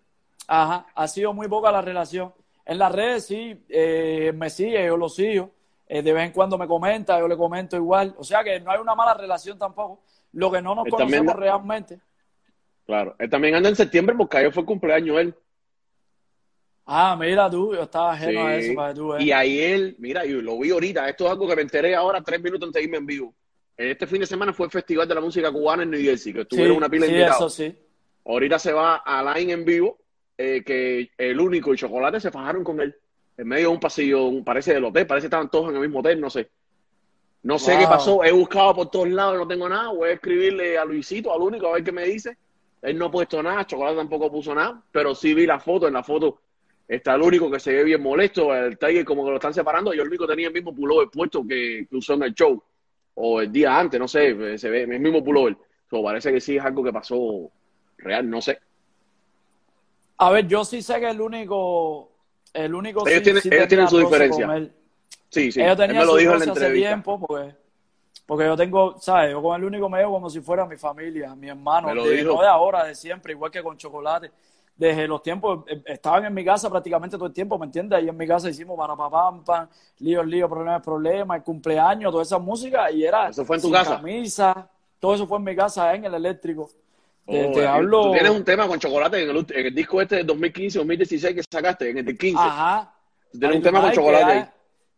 [0.49, 2.33] Ajá, ha sido muy poca la relación.
[2.65, 5.51] En las redes sí, eh, me sigue, yo lo sigo.
[5.89, 8.15] Eh, de vez en cuando me comenta, yo le comento igual.
[8.19, 10.03] O sea que no hay una mala relación tampoco.
[10.33, 11.99] Lo que no nos conocemos realmente.
[12.85, 15.35] Claro, él también anda en septiembre porque ayer fue cumpleaños él.
[16.85, 19.17] Ah, mira tú, yo estaba ajeno a eso para tú.
[19.19, 22.23] Y ahí él, mira, yo lo vi ahorita, esto es algo que me enteré ahora
[22.23, 23.35] tres minutos antes de irme en vivo.
[23.77, 26.41] Este fin de semana fue el Festival de la Música Cubana en New Jersey, que
[26.41, 27.79] estuvieron una pila de sí, Eso sí.
[28.25, 29.99] Ahorita se va a Line en vivo
[30.37, 32.95] eh, que el único y Chocolate se fajaron con él
[33.39, 36.01] en medio de un pasillo, parece del hotel, parece que estaban todos en el mismo
[36.01, 36.51] hotel, no sé.
[37.45, 40.77] No sé qué pasó, he buscado por todos lados, no tengo nada, voy a escribirle
[40.77, 42.37] a Luisito, al único, a ver qué me dice.
[42.83, 45.95] Él no ha puesto nada, Chocolate tampoco puso nada, pero sí vi la foto, en
[45.95, 46.41] la foto
[46.89, 49.95] está el único que se ve bien molesto, el Tiger como que lo están separando,
[49.95, 52.61] y el único tenía el mismo pullover puesto que, que, usó en el show,
[53.15, 55.57] o el día antes, no sé, se ve el mismo pullover.
[55.89, 57.51] So, parece que sí es algo que pasó
[57.99, 58.59] real, no sé.
[60.19, 62.11] A ver, yo sí sé que el único.
[62.53, 64.71] El único ellos, tienen, su diferencia.
[65.29, 65.61] Sí, sí.
[65.61, 67.55] Ellos tenían su diferencia hace tiempo, porque,
[68.27, 69.33] porque yo tengo, ¿sabes?
[69.33, 71.89] Yo con el único medio como si fuera mi familia, mi hermano.
[71.89, 74.31] De, no de ahora, de siempre, igual que con chocolate.
[74.77, 77.99] Desde los tiempos, eh, estaban en mi casa prácticamente todo el tiempo, ¿me entiendes?
[77.99, 82.39] Ahí en mi casa hicimos para papá, lío, lío, problemas, problemas, el cumpleaños, toda esa
[82.39, 83.29] música, y era.
[83.29, 83.97] ¿Eso fue en tu casa?
[83.97, 86.71] Camisa, todo eso fue en mi casa, en el eléctrico.
[87.29, 88.03] Te, oh, hablo...
[88.05, 91.99] Tú tienes un tema con chocolate en el, disco este de 2015-2016 que sacaste, en
[91.99, 92.39] el 15.
[92.39, 92.95] Ajá.
[93.31, 94.45] Tú tienes un tema con chocolate ahí.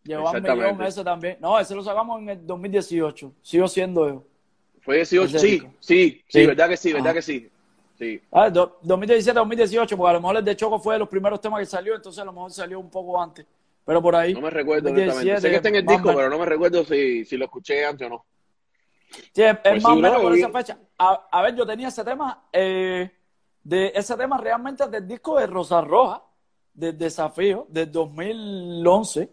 [0.05, 1.37] Llevó un millón ese también.
[1.41, 3.33] No, ese lo sacamos en el 2018.
[3.43, 4.25] Sigo siendo yo.
[4.81, 7.51] Fue 18, sí, sí, sí, verdad que sí, verdad que sí.
[7.99, 8.23] Sí.
[8.83, 11.67] 2017, 2018, porque a lo mejor el de Choco fue de los primeros temas que
[11.67, 13.45] salió, entonces a lo mejor salió un poco antes.
[13.85, 14.33] Pero por ahí.
[14.33, 17.37] No me recuerdo Sé que está en el disco, pero no me recuerdo si, si
[17.37, 18.25] lo escuché antes o no.
[19.33, 20.79] Sí, es, pues más o menos por esa fecha.
[20.99, 23.11] A, ver, yo tenía ese tema, eh,
[23.63, 26.23] de ese tema realmente del disco de Rosa Roja,
[26.75, 29.31] de Desafío, del 2011.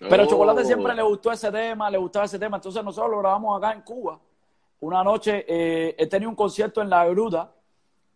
[0.00, 2.56] Pero Chocolate siempre le gustó ese tema, le gustaba ese tema.
[2.56, 4.18] Entonces nosotros lo grabamos acá en Cuba.
[4.80, 7.52] Una noche eh, he tenido un concierto en La Gruta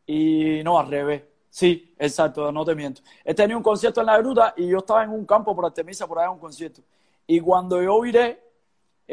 [0.06, 1.22] y no, al revés.
[1.48, 3.02] Sí, exacto, no te miento.
[3.24, 6.06] He tenido un concierto en La Gruta y yo estaba en un campo por Artemisa,
[6.06, 6.82] por allá en un concierto.
[7.26, 8.49] Y cuando yo viré,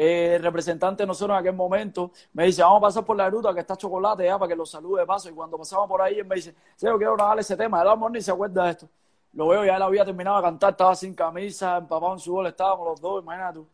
[0.00, 3.52] eh, representante de nosotros en aquel momento me dice, vamos a pasar por la ruta
[3.52, 5.28] que está chocolate ya para que lo salude de paso.
[5.28, 7.82] Y cuando pasamos por ahí, él me dice, yo quiero grabar ese tema.
[7.82, 8.88] El amor ni se acuerda de esto.
[9.32, 12.46] Lo veo, ya él había terminado de cantar, estaba sin camisa, empapado en su gol,
[12.46, 13.66] estábamos los dos, imagínate tú.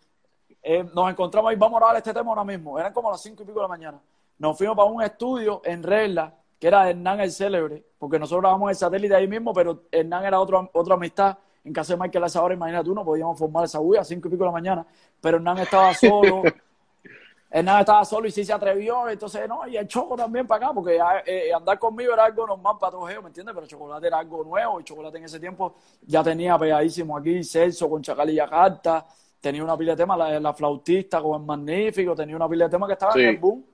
[0.62, 2.78] Eh, nos encontramos ahí, vamos a grabar este tema ahora mismo.
[2.78, 4.00] Eran como las cinco y pico de la mañana.
[4.38, 8.70] Nos fuimos para un estudio en regla, que era Hernán el Célebre, porque nosotros grabamos
[8.70, 12.26] el satélite ahí mismo, pero Hernán era otro, otra amistad en casa de Michael a
[12.26, 14.52] esa hora, imagínate tú, no podíamos formar esa bulla a cinco y pico de la
[14.52, 14.86] mañana,
[15.20, 16.42] pero Hernán estaba solo,
[17.50, 20.74] Hernán estaba solo y sí se atrevió, entonces, no, y el Choco también para acá,
[20.74, 23.54] porque eh, andar conmigo era algo normal para todos ellos, ¿me entiendes?
[23.54, 27.88] Pero Chocolate era algo nuevo, y Chocolate en ese tiempo ya tenía pegadísimo aquí Celso
[27.88, 29.06] con Chacal y Yakarta,
[29.40, 32.88] tenía una pila de temas, la, flautista con el Magnífico, tenía una pila de temas
[32.88, 33.64] que estaba en el boom.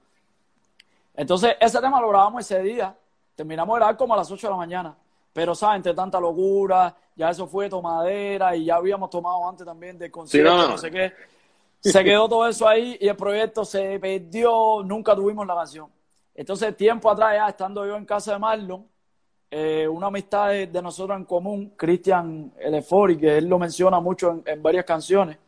[1.15, 2.97] Entonces, ese tema lo grabamos ese día,
[3.35, 4.97] terminamos de grabar como a las 8 de la mañana.
[5.33, 5.77] Pero, ¿sabes?
[5.77, 10.69] Entre tanta locura, ya eso fue tomadera y ya habíamos tomado antes también del concierto,
[10.69, 10.79] no.
[10.79, 11.13] sé qué.
[11.81, 15.89] Se quedó todo eso ahí y el proyecto se perdió, nunca tuvimos la canción.
[16.35, 18.87] Entonces, tiempo atrás, ya estando yo en casa de Marlon,
[19.51, 24.63] eh, una amistad de, nosotros en común, Cristian Elefori, que él lo menciona mucho en,
[24.63, 25.39] varias canciones,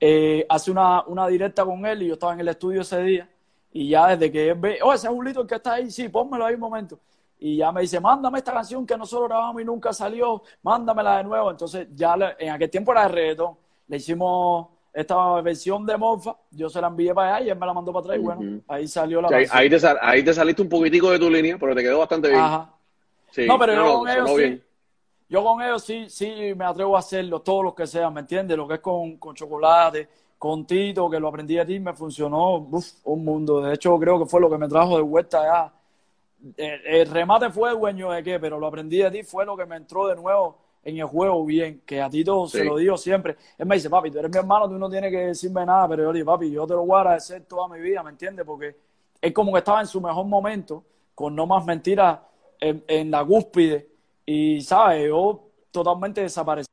[0.00, 3.28] eh, hace una, una directa con él y yo estaba en el estudio ese día.
[3.72, 6.54] Y ya desde que él ve, oh, ese Julito que está ahí, sí, pónmelo ahí
[6.54, 6.98] un momento
[7.40, 11.24] y ya me dice, mándame esta canción que nosotros grabamos y nunca salió, mándamela de
[11.24, 11.50] nuevo.
[11.50, 16.68] Entonces ya en aquel tiempo era de reggaetón, le hicimos esta versión de Mofa, yo
[16.68, 18.88] se la envié para allá y él me la mandó para atrás y bueno, ahí
[18.88, 19.56] salió la canción.
[19.56, 22.40] Ahí te, ahí te saliste un poquitico de tu línea, pero te quedó bastante bien.
[22.40, 22.74] Ajá.
[23.46, 24.62] no, pero yo con ellos sí,
[25.28, 28.56] yo con ellos sí, sí me atrevo a hacerlo, todos los que sean, ¿me entiendes?
[28.56, 32.68] Lo que es con, con chocolate, con Tito, que lo aprendí a ti, me funcionó,
[33.04, 33.60] un mundo.
[33.60, 35.72] De hecho, creo que fue lo que me trajo de vuelta allá
[36.56, 39.76] el, remate fue dueño de qué, pero lo aprendí de ti, fue lo que me
[39.76, 43.36] entró de nuevo en el juego bien, que a ti todo se lo digo siempre.
[43.58, 46.04] Él me dice, papi, tú eres mi hermano, tú no tienes que decirme nada, pero
[46.04, 48.46] yo digo, papi, yo te lo voy a agradecer toda mi vida, ¿me entiendes?
[48.46, 48.76] Porque
[49.20, 52.20] es como que estaba en su mejor momento, con no más mentiras
[52.60, 53.88] en, en la cúspide,
[54.24, 55.08] y, ¿sabes?
[55.08, 56.68] Yo totalmente desaparecí.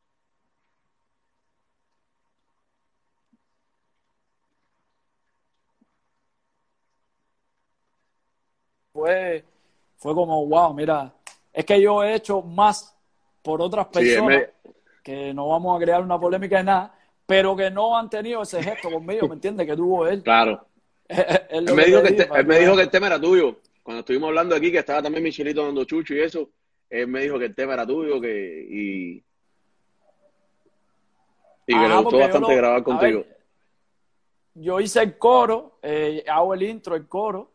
[8.93, 9.43] Fue
[9.97, 11.13] fue como, wow, mira,
[11.53, 12.95] es que yo he hecho más
[13.41, 14.43] por otras personas,
[15.03, 18.61] que no vamos a crear una polémica de nada, pero que no han tenido ese
[18.61, 19.67] gesto conmigo, ¿me entiendes?
[19.67, 20.23] Que tuvo él.
[20.23, 20.65] Claro.
[21.07, 23.59] él, me, dijo que, él me dijo que el tema era tuyo.
[23.83, 26.49] Cuando estuvimos hablando aquí, que estaba también Michelito dando chucho y eso,
[26.89, 29.23] él me dijo que el tema era tuyo que y,
[31.67, 33.23] y que le gustó bastante grabar contigo.
[34.55, 37.51] yo hice el coro, eh, hago el intro, el coro,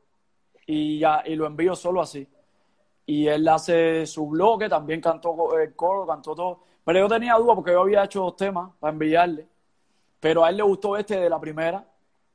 [0.70, 2.28] y ya y lo envío solo así
[3.10, 6.60] y él hace su bloque, también cantó el coro, cantó todo.
[6.84, 9.48] Pero yo tenía duda porque yo había hecho dos temas para enviarle,
[10.20, 11.84] pero a él le gustó este de la primera.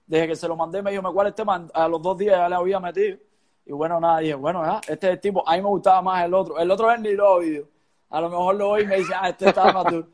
[0.06, 2.36] Desde que se lo mandé me dijo, me cuál el tema, a los dos días
[2.36, 3.17] ya le había metido.
[3.65, 6.26] Y bueno, nada, dije, bueno, ya, este es el tipo, a mí me gustaba más
[6.26, 6.60] el otro.
[6.60, 7.67] El otro es ni lo oído.
[8.10, 10.08] A lo mejor lo oí y me dice, ah, este está más duro.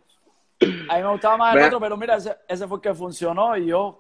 [0.90, 3.58] A mí me gustaba más el otro, pero mira, ese, ese fue el que funcionó
[3.58, 3.98] y yo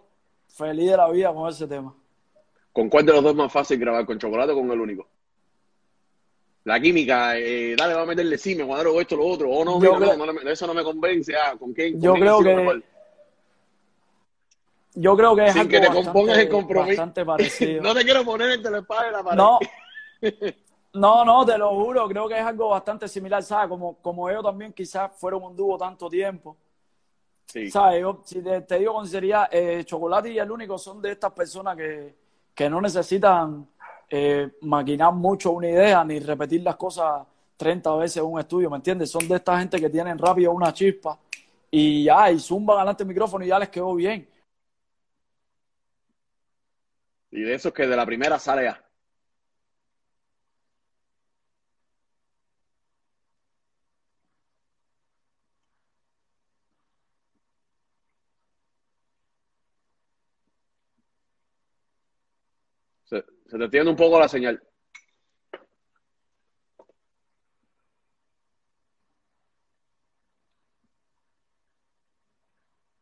[0.47, 1.95] feliz de la vida con ese tema.
[2.73, 4.05] ¿Con cuál de los dos es más fácil grabar?
[4.05, 5.07] ¿Con chocolate o con el único?
[6.63, 9.79] la química, eh, dale, va a meterle sí, me cuadro esto, lo otro, o no,
[9.79, 11.93] mira, no, eso no me convence, ah, ¿con qué?
[11.97, 12.83] yo creo que...
[14.93, 17.01] Yo creo que es Sin que te compongas el compromiso.
[17.01, 17.81] Bastante parecido.
[17.81, 19.37] no te quiero poner entre la espada y la pared.
[19.37, 19.59] No,
[20.93, 23.69] no, no, te lo juro, creo que es algo bastante similar, ¿sabes?
[23.69, 26.57] Como, como ellos también quizás fueron un dúo tanto tiempo.
[27.45, 27.71] Sí.
[27.71, 28.01] ¿Sabes?
[28.01, 31.77] Yo, si te, digo con sinceridad, eh, Chocolate y el único son de estas personas
[31.77, 32.13] que,
[32.53, 33.67] que no necesitan
[34.09, 37.25] eh, maquinar mucho una idea ni repetir las cosas
[37.57, 39.11] 30 veces en un estudio, ¿me entiendes?
[39.11, 41.17] Son de esta gente que tienen rápido una chispa
[41.69, 44.27] y ya, y zumban adelante el micrófono y ya les quedó bien.
[47.31, 48.83] Y de esos que de la primera sale ya.
[63.11, 64.61] Se te tiene un poco la señal.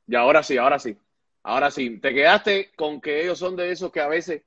[0.07, 0.97] Y ahora sí, ahora sí.
[1.43, 1.99] Ahora sí.
[1.99, 4.41] Te quedaste con que ellos son de esos que a veces.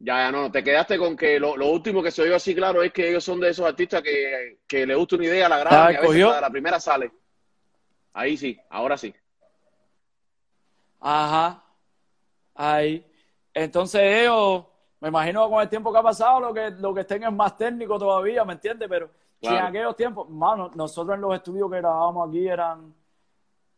[0.00, 2.92] Ya, ya no, te quedaste con que lo, último que se oyó así claro es
[2.92, 5.96] que ellos son de esos artistas que, que le gusta una idea, la graban y
[5.96, 7.12] a veces la primera sale.
[8.12, 9.14] Ahí sí, ahora sí.
[10.98, 11.64] Ajá.
[12.56, 13.11] Ahí.
[13.54, 14.64] Entonces ellos,
[15.00, 17.56] me imagino con el tiempo que ha pasado, lo que, lo que estén es más
[17.56, 18.88] técnico todavía, ¿me entiendes?
[18.88, 19.10] Pero
[19.40, 22.94] si en aquellos tiempos, mano, nosotros en los estudios que grabábamos aquí eran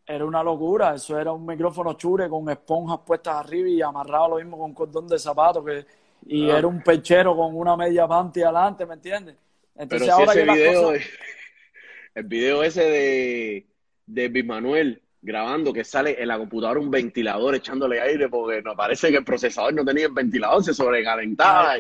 [0.07, 4.37] Era una locura, eso era un micrófono chure con esponjas puestas arriba y amarrado lo
[4.37, 5.87] mismo con cordón de zapato que
[6.27, 9.37] y era un pechero con una media panty adelante, ¿me entiendes?
[9.75, 10.93] Entonces Pero ahora ese video,
[12.15, 13.67] el video ese de,
[14.07, 19.11] de Bismanuel grabando que sale en la computadora un ventilador echándole aire porque nos parece
[19.11, 21.79] que el procesador no tenía el ventilador, se sobrecalentaba.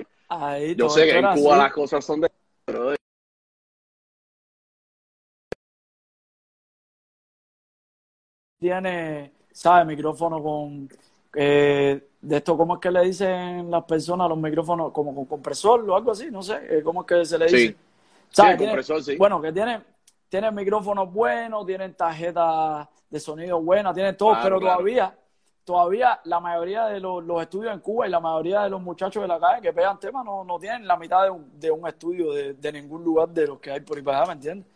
[0.76, 2.30] Yo sé que en Cuba las cosas son de...
[8.59, 9.87] Tiene, ¿sabes?
[9.87, 10.88] Micrófono con...
[11.37, 14.92] Eh, de esto, ¿cómo es que le dicen las personas los micrófonos?
[14.92, 16.61] Como con compresor o algo así, no sé.
[16.70, 17.76] Eh, ¿Cómo es que se le dice?
[18.30, 19.16] Sí, compresor, sí.
[19.16, 19.80] Bueno, que tiene,
[20.35, 25.16] tiene micrófonos buenos, tienen tarjetas de sonido buenas, tienen todo, pero todavía
[25.62, 29.29] todavía la mayoría de los, estudios en Cuba y la mayoría de los muchachos de
[29.29, 32.33] la calle que pegan temas no, no tienen la mitad de un, de un estudio
[32.33, 34.66] de, ningún lugar de los que hay por ahí para allá, ¿me entiendes?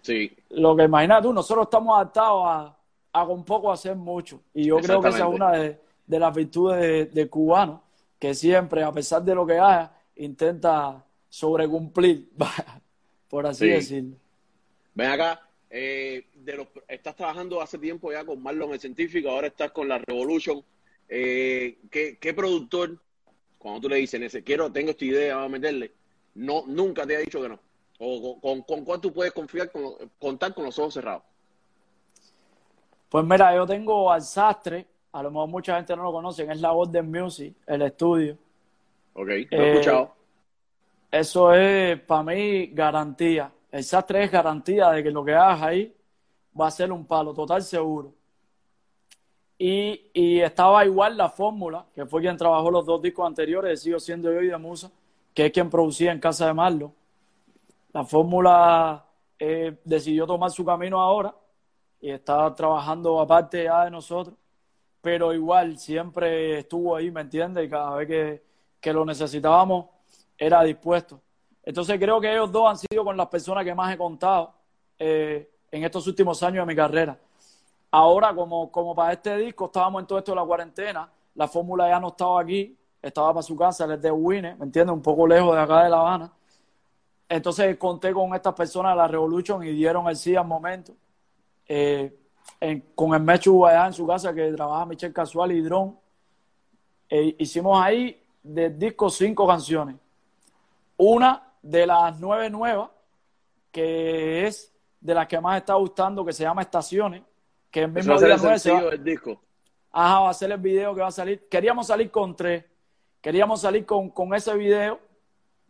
[0.00, 0.34] Sí.
[0.48, 2.76] Lo que imaginas tú, nosotros estamos adaptados a,
[3.12, 4.40] a con poco hacer mucho.
[4.54, 7.82] Y yo creo que esa es una de, las virtudes de, cubano,
[8.18, 12.30] que siempre, a pesar de lo que haya, intenta sobrecumplir,
[13.28, 14.16] por así decirlo.
[14.94, 19.46] Ven acá, eh, de los, estás trabajando hace tiempo ya con Marlon el científico, ahora
[19.46, 20.62] estás con la Revolution.
[21.08, 22.98] Eh, ¿qué, productor,
[23.58, 25.92] cuando tú le dices, ese, quiero, tengo esta idea, vamos a meterle,
[26.34, 27.58] no, nunca te ha dicho que no?
[27.98, 31.22] ¿O con, con, cuál tú puedes confiar, con, contar con los ojos cerrados?
[33.08, 36.60] Pues mira, yo tengo al Sastre, a lo mejor mucha gente no lo conoce, es
[36.60, 38.36] la Golden Music, el estudio.
[39.14, 40.14] Ok, lo he eh, escuchado.
[41.10, 43.52] Eso es para mí garantía.
[43.72, 45.96] El Sastre es garantía de que lo que hagas ahí
[46.58, 48.14] va a ser un palo, total seguro.
[49.58, 53.98] Y, y estaba igual la fórmula, que fue quien trabajó los dos discos anteriores, sigo
[53.98, 54.90] siendo yo y de Musa,
[55.32, 56.92] que es quien producía en casa de Marlo.
[57.94, 59.06] La fórmula
[59.38, 61.34] eh, decidió tomar su camino ahora
[61.98, 64.36] y está trabajando aparte ya de nosotros,
[65.00, 67.64] pero igual siempre estuvo ahí, ¿me entiendes?
[67.64, 68.42] Y cada vez que,
[68.80, 69.86] que lo necesitábamos
[70.36, 71.22] era dispuesto.
[71.64, 74.52] Entonces creo que ellos dos han sido con las personas que más he contado.
[74.98, 77.18] Eh, en estos últimos años de mi carrera.
[77.90, 81.88] Ahora, como, como para este disco, estábamos en todo esto de la cuarentena, la fórmula
[81.88, 84.94] ya no estaba aquí, estaba para su casa, él es de Wine, ¿me entiendes?
[84.94, 86.32] Un poco lejos de acá de La Habana.
[87.28, 90.92] Entonces conté con estas personas de la Revolution y dieron el sí al momento.
[91.66, 92.18] Eh,
[92.94, 95.94] con el Mechu allá en su casa que trabaja Michelle Casual y Drone.
[97.08, 99.96] Eh, hicimos ahí del disco cinco canciones.
[100.98, 102.90] Una de las nueve nuevas,
[103.70, 107.22] que es de las que más está gustando, que se llama Estaciones,
[107.70, 108.36] que en mismo día
[108.92, 109.40] el disco.
[109.90, 111.48] Ajá, va a ser el video que va a salir.
[111.48, 112.64] Queríamos salir con tres.
[113.20, 115.00] Queríamos salir con, con ese video.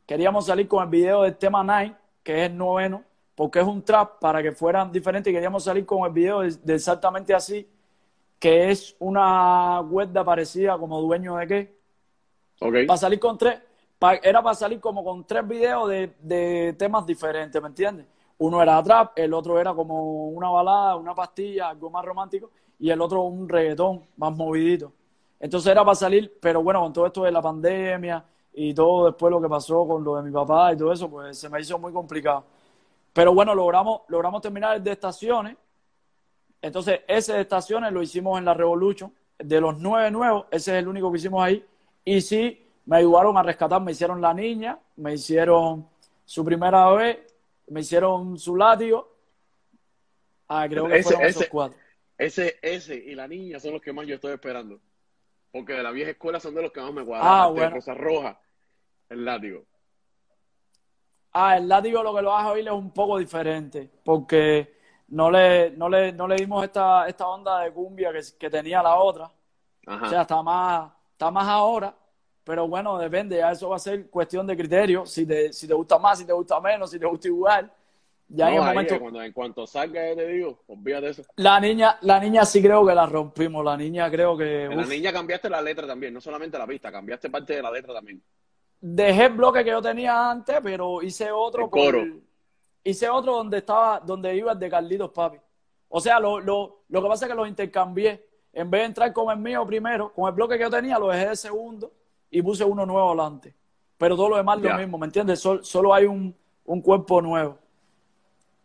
[0.06, 3.82] Queríamos salir con el video del tema Nine, que es el noveno, porque es un
[3.82, 5.30] trap para que fueran diferentes.
[5.30, 7.68] Y queríamos salir con el video de, exactamente así,
[8.38, 11.76] que es una huerta parecida como dueño de qué.
[12.60, 12.86] Okay.
[12.86, 13.60] Para salir con tres,
[14.22, 18.06] era para salir como con tres videos de, de temas diferentes, ¿me entiendes?
[18.38, 22.90] Uno era trap, el otro era como una balada, una pastilla, algo más romántico, y
[22.90, 24.92] el otro un reggaetón más movidito.
[25.38, 29.30] Entonces era para salir, pero bueno, con todo esto de la pandemia y todo después
[29.30, 31.78] lo que pasó con lo de mi papá y todo eso, pues se me hizo
[31.78, 32.44] muy complicado.
[33.12, 35.56] Pero bueno, logramos, logramos terminar el de estaciones.
[36.60, 39.12] Entonces, ese de estaciones lo hicimos en la Revolution.
[39.38, 41.64] De los nueve nuevos, ese es el único que hicimos ahí.
[42.04, 45.88] Y sí, me ayudaron a rescatar, me hicieron la niña, me hicieron
[46.24, 47.18] su primera vez
[47.72, 49.08] me hicieron su látigo.
[50.48, 51.78] Ah, creo que fueron esos cuatro.
[52.18, 54.78] Ese, ese y la niña son los que más yo estoy esperando.
[55.50, 57.28] Porque de la vieja escuela son de los que más me cuadran.
[57.28, 57.70] Ah, bueno.
[57.70, 58.38] Rosa Roja,
[59.08, 59.64] el látigo.
[61.32, 63.90] Ah, el látigo lo que lo vas a oír es un poco diferente.
[64.04, 68.50] Porque no le, no le, no le dimos esta, esta onda de cumbia que, que
[68.50, 69.30] tenía la otra.
[69.86, 71.94] O sea, está más, está más ahora.
[72.44, 75.74] Pero bueno, depende, ya eso va a ser cuestión de criterio, si te, si te
[75.74, 77.70] gusta más, si te gusta menos, si te gusta igual.
[78.28, 78.98] Ya en el momento...
[78.98, 81.22] cuando, en cuanto salga, ya te digo, olvídate eso.
[81.36, 84.68] La niña, la niña sí creo que la rompimos, la niña creo que...
[84.68, 87.94] la niña cambiaste la letra también, no solamente la pista, cambiaste parte de la letra
[87.94, 88.22] también.
[88.80, 91.70] Dejé el bloque que yo tenía antes, pero hice otro.
[91.70, 92.04] coro.
[92.82, 95.38] hice otro donde estaba, donde iba el de Carlitos Papi.
[95.90, 98.26] O sea, lo, lo, lo que pasa es que los intercambié.
[98.54, 101.08] En vez de entrar con el mío primero, con el bloque que yo tenía, lo
[101.08, 101.92] dejé de segundo
[102.32, 103.54] y puse uno nuevo adelante.
[103.98, 105.38] Pero todo lo demás es lo mismo, ¿me entiendes?
[105.38, 106.34] solo hay un,
[106.82, 107.58] cuerpo nuevo.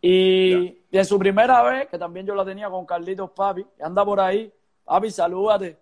[0.00, 4.18] Y, en su primera vez, que también yo la tenía con Carlitos Papi, anda por
[4.18, 4.52] ahí,
[4.84, 5.78] Papi, salúdate.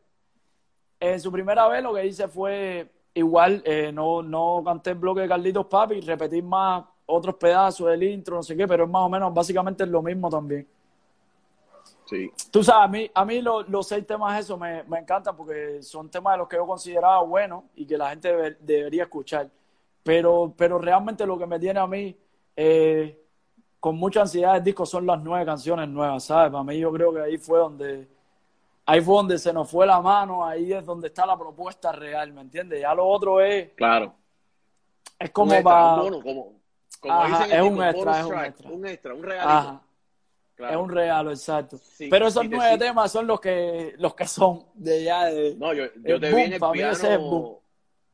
[0.99, 5.20] En su primera vez lo que hice fue igual, eh, no, no canté el bloque
[5.20, 9.03] de Carlitos Papi, repetir más otros pedazos del intro, no sé qué, pero es más
[9.03, 10.66] o menos básicamente lo mismo también.
[12.07, 12.30] Sí.
[12.50, 16.09] Tú sabes, a mí, a mí los seis temas esos me, me, encantan porque son
[16.09, 19.50] temas de los que yo consideraba buenos y que la gente debería escuchar.
[20.04, 22.16] Pero, pero realmente lo que me tiene a mí
[22.54, 23.20] eh,
[23.80, 26.52] con mucha ansiedad del disco son las nueve canciones nuevas, ¿sabes?
[26.52, 28.09] Para mí yo creo que ahí fue donde
[28.86, 32.32] ahí fue donde se nos fue la mano, ahí es donde está la propuesta real,
[32.32, 32.80] ¿me entiendes?
[32.80, 33.72] Ya lo otro es...
[33.72, 34.14] Claro.
[35.18, 36.02] Es como para...
[36.02, 36.52] como,
[37.00, 39.14] como dicen es, un extra, es un extra, un extra.
[39.14, 39.80] Un regalito.
[40.59, 41.78] Es un regalo, exacto.
[41.98, 45.54] Pero esos nueve temas son los que los que son de ya de.
[45.57, 47.61] No, yo, yo te vi en el piano.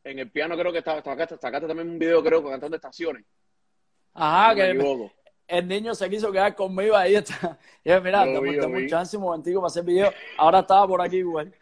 [0.04, 3.24] En el piano creo que estaba, sacaste, sacaste también un video, creo, cantando estaciones.
[4.14, 4.74] Ajá, que
[5.46, 7.14] el niño se quiso quedar conmigo ahí.
[7.16, 7.58] Está.
[7.84, 10.12] Y yo, mira, dame, un chance un momentico para hacer video.
[10.38, 11.54] Ahora estaba por aquí igual.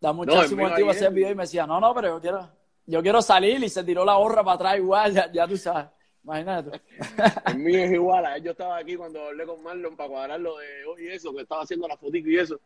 [0.00, 2.20] Dame un chance un momentico para hacer video y me decía, no, no, pero yo
[2.20, 2.48] quiero,
[2.86, 5.86] yo quiero salir y se tiró la gorra para atrás igual, ya, ya tú sabes.
[6.24, 6.80] Imagínate.
[7.46, 8.42] el mío es igual.
[8.42, 11.42] Yo estaba aquí cuando hablé con Marlon para cuadrar lo de hoy y eso, que
[11.42, 12.60] estaba haciendo la fotito y eso.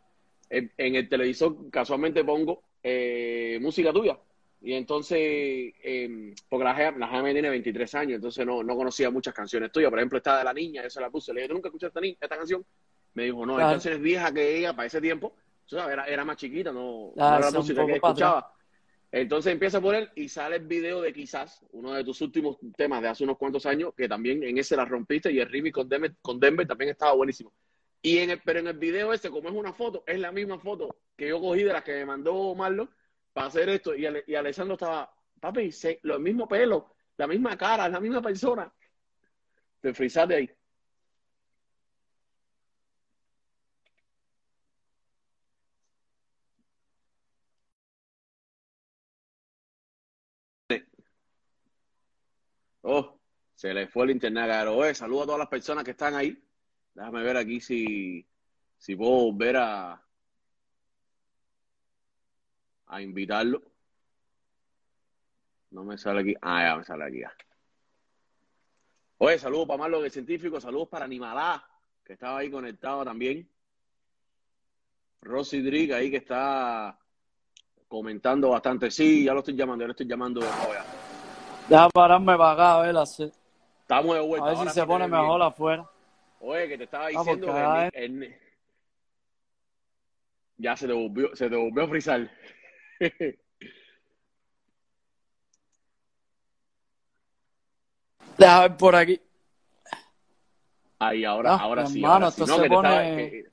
[0.48, 4.18] En, el televisor casualmente pongo eh, música tuya.
[4.62, 9.70] Y entonces, em, porque la GM, tiene 23 años, entonces no, no conocía muchas canciones
[9.70, 9.90] tuyas.
[9.90, 11.32] Por ejemplo, esta de la niña, yo se la puse.
[11.32, 12.64] Le dije, ¿tú nunca escuchaste esta, esta canción?
[13.14, 15.34] Me dijo, no, esta canción es vieja que ella para ese tiempo.
[15.70, 18.55] Era, era más chiquita, no, no era la música que escuchaba.
[19.18, 23.00] Entonces empieza a poner y sale el video de quizás uno de tus últimos temas
[23.00, 25.88] de hace unos cuantos años, que también en ese la rompiste y el remix con
[25.88, 27.50] Denver, con Denver también estaba buenísimo.
[28.02, 30.58] Y en el, pero en el video ese, como es una foto, es la misma
[30.58, 32.90] foto que yo cogí de la que me mandó Marlo
[33.32, 33.94] para hacer esto.
[33.94, 35.10] Y, y Alessandro estaba,
[35.40, 38.70] papi, se, lo mismo pelo, la misma cara, la misma persona.
[39.80, 40.50] Te frisaste ahí.
[52.82, 53.18] Oh,
[53.66, 56.40] se le fue el internet a saludo a todas las personas que están ahí.
[56.94, 58.24] Déjame ver aquí si,
[58.78, 60.00] si puedo volver a,
[62.86, 63.60] a invitarlo.
[65.72, 66.34] No me sale aquí.
[66.40, 67.34] Ah, ya me sale aquí ya.
[69.18, 71.66] Oye, saludos para Marlo de Científico, saludos para Animalá,
[72.04, 73.50] que estaba ahí conectado también.
[75.22, 76.96] Rosy Drig ahí que está
[77.88, 78.92] comentando bastante.
[78.92, 80.46] Sí, ya lo estoy llamando, ya lo estoy llamando de
[81.68, 83.32] Deja pararme para acá, a ver.
[83.87, 84.47] Estamos de vuelta.
[84.49, 85.89] A ver si se pone mejor afuera.
[86.41, 88.37] Oye, que te estaba ah, diciendo que
[90.57, 92.28] ya se te volvió, se te volvió a frizar.
[98.39, 99.20] Deja ver por aquí.
[100.99, 102.05] Ahí, ahora, ah, ahora sí.
[102.05, 102.41] Ahora sí.
[102.41, 103.45] No, se pone...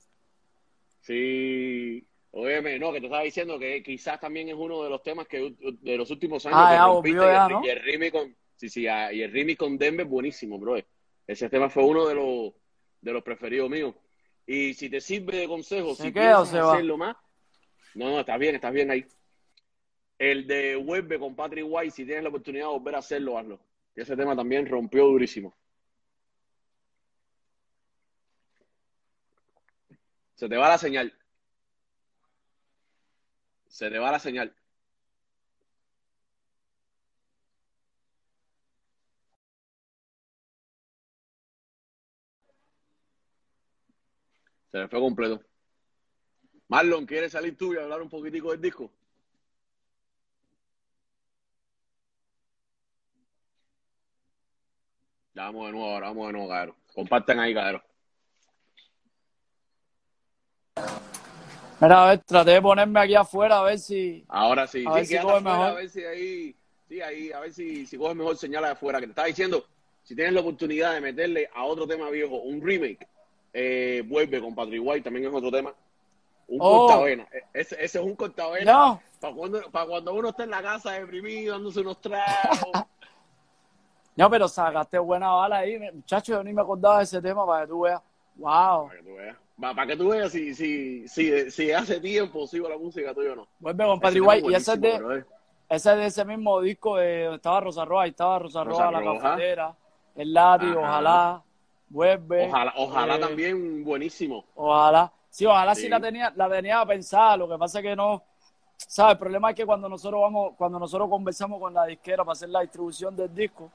[1.00, 2.04] Sí.
[2.32, 5.54] Óyeme, no, que te estaba diciendo que quizás también es uno de los temas que
[5.60, 7.24] de los últimos años ah, rompiste,
[7.64, 10.76] y, el, remix con sí, sí, ah, y el remix con Denver buenísimo, bro.
[11.26, 12.52] Ese tema fue uno de los
[13.00, 13.94] de los preferidos míos.
[14.46, 17.16] Y si te sirve de consejo, si quieres hacerlo más,
[17.94, 19.06] no, no, está bien, estás bien ahí.
[20.18, 23.60] El de Vuelve con Patrick White, si tienes la oportunidad de volver a hacerlo, hazlo.
[23.94, 25.54] Y ese tema también rompió durísimo.
[30.34, 31.16] Se te va la señal.
[33.68, 34.54] Se te va la señal.
[44.74, 45.40] Se le fue completo.
[46.66, 48.90] Marlon, ¿quieres salir tú y hablar un poquitico del disco?
[55.32, 56.76] Ya vamos de nuevo ahora, vamos de nuevo, cabrón.
[56.92, 57.82] Compartan ahí, cabrón.
[61.80, 64.24] Mira, a ver, traté de ponerme aquí afuera a ver si.
[64.26, 65.68] Ahora sí, a ver si coge mejor.
[65.68, 66.56] A ver si ahí.
[66.88, 68.98] Sí, ahí, a ver si, si coge mejor señal de afuera.
[68.98, 69.68] Que te estaba diciendo,
[70.02, 73.06] si tienes la oportunidad de meterle a otro tema viejo un remake,
[73.54, 75.72] eh, vuelve con Patrick White, también es otro tema.
[76.48, 76.86] Un oh.
[76.86, 77.26] cortavena.
[77.32, 78.70] E, ese, ese, es un cortavena.
[78.70, 79.02] No.
[79.18, 82.68] Para cuando, para cuando uno está en la casa deprimido, dándose unos tragos.
[84.16, 85.78] no, pero sacaste buena bala ahí.
[85.94, 88.02] Muchachos, yo ni me acordaba de ese tema para que tú veas.
[88.36, 88.88] Wow.
[88.88, 92.68] Para que tú veas para que tú veas si, si, si, si hace tiempo sigo
[92.68, 93.48] la música tuya o no.
[93.60, 94.50] Vuelve con Patrick White.
[94.50, 95.24] Y ese es, de,
[95.68, 99.74] ese de ese mismo disco de estaba Rosa Roja, ahí estaba Rosa, Roja, la cafetera,
[100.16, 101.42] el látigo, ojalá.
[101.94, 102.48] Vuelve.
[102.48, 104.44] Ojalá, ojalá eh, también buenísimo.
[104.56, 105.12] Ojalá.
[105.30, 108.20] Sí, ojalá sí, la tenía, la tenía pensada, lo que pasa es que no,
[108.76, 109.12] ¿sabes?
[109.12, 112.48] El problema es que cuando nosotros vamos, cuando nosotros conversamos con la disquera para hacer
[112.48, 113.70] la distribución del disco,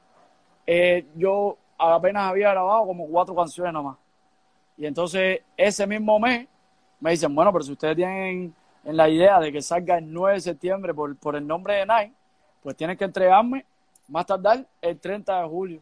[0.67, 3.95] eh, yo apenas había grabado como cuatro canciones nomás.
[4.75, 6.45] Y entonces ese mismo mes
[6.99, 8.53] me dicen, bueno, pero si ustedes tienen
[8.83, 11.85] en la idea de que salga el 9 de septiembre por, por el nombre de
[11.85, 12.13] Nike,
[12.61, 13.65] pues tienen que entregarme
[14.09, 15.81] más tardar el 30 de julio.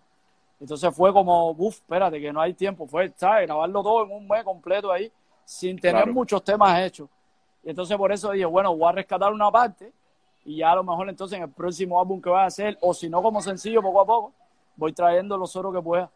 [0.60, 2.88] Entonces fue como, uff, espérate, que no hay tiempo.
[2.88, 3.48] Fue, ¿sabes?
[3.48, 5.12] Grabarlo todo en un mes completo ahí.
[5.46, 7.10] sin tener muchos temas hechos.
[7.64, 9.92] Y entonces por eso dije, bueno, voy a rescatar una parte
[10.48, 12.94] y ya a lo mejor entonces en el próximo álbum que voy a hacer, o
[12.94, 14.34] si no como sencillo poco a poco,
[14.78, 16.10] voy trayendo los oros que pueda.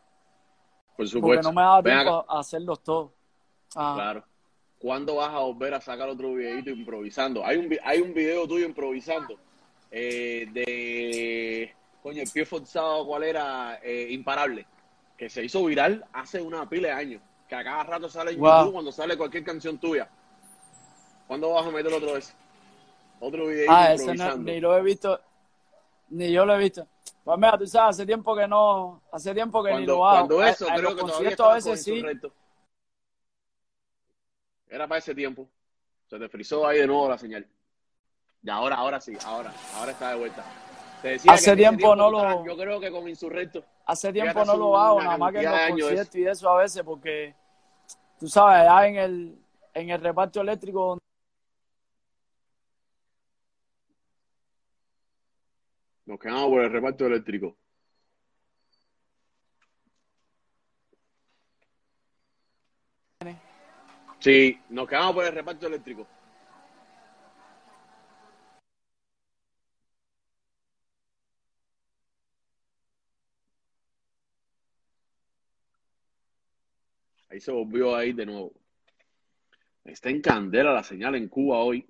[0.96, 1.22] Por supuesto.
[1.22, 3.12] Porque no me da tiempo a hacerlos todos.
[3.74, 4.24] Claro.
[4.80, 7.46] ¿Cuándo vas a volver a sacar otro videito improvisando?
[7.46, 9.36] Hay un, hay un video tuyo improvisando
[9.92, 13.80] eh, de, coño, el pie forzado, ¿cuál era?
[13.84, 14.66] Eh, imparable,
[15.18, 18.38] que se hizo viral hace una pila de años, que a cada rato sale en
[18.38, 20.10] YouTube cuando sale cualquier canción tuya.
[21.28, 22.34] ¿Cuándo vas a meter otro ese?
[23.20, 25.20] Otro video ah, ese ni lo he visto,
[26.10, 26.88] ni yo lo he visto.
[27.24, 30.28] Pues mira, tú sabes, hace tiempo que no, hace tiempo que ni lo hago.
[30.28, 32.04] Cuando eso, creo que todavía a veces sí.
[34.68, 35.48] Era para ese tiempo.
[36.10, 37.48] Se te frizó ahí de nuevo la señal.
[38.44, 40.44] Y ahora, ahora sí, ahora, ahora está de vuelta.
[41.28, 42.46] Hace tiempo, no lo.
[42.46, 43.64] Yo creo que con Insurrecto.
[43.86, 46.84] Hace tiempo no lo hago, nada más que en los conciertos y eso a veces,
[46.84, 47.36] porque
[48.20, 49.36] tú sabes, allá en el,
[49.74, 50.98] en el reparto eléctrico
[56.12, 57.56] Nos quedamos por el reparto eléctrico.
[64.20, 66.06] Sí, nos quedamos por el reparto eléctrico.
[77.42, 78.54] Ahí se volvió ahí de nuevo.
[79.84, 81.88] Está en candela la señal en Cuba hoy.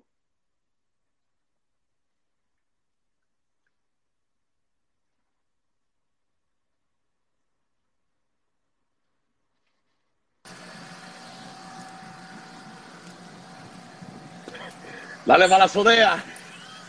[15.26, 16.24] Dale para la azotea.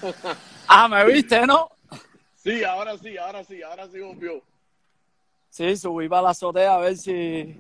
[0.70, 1.70] ah, me viste, ¿no?
[2.38, 4.42] Sí, ahora sí, ahora sí, ahora sí volvió.
[5.50, 7.58] Sí, subí para la azotea a ver si,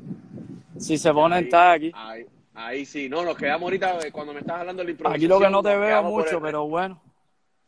[0.77, 1.91] si se pone en estar aquí.
[1.93, 5.15] Ahí, ahí, sí, no, nos quedamos ahorita eh, cuando me estás hablando de la improvisación.
[5.15, 7.01] Aquí lo que no te veo mucho, pero bueno.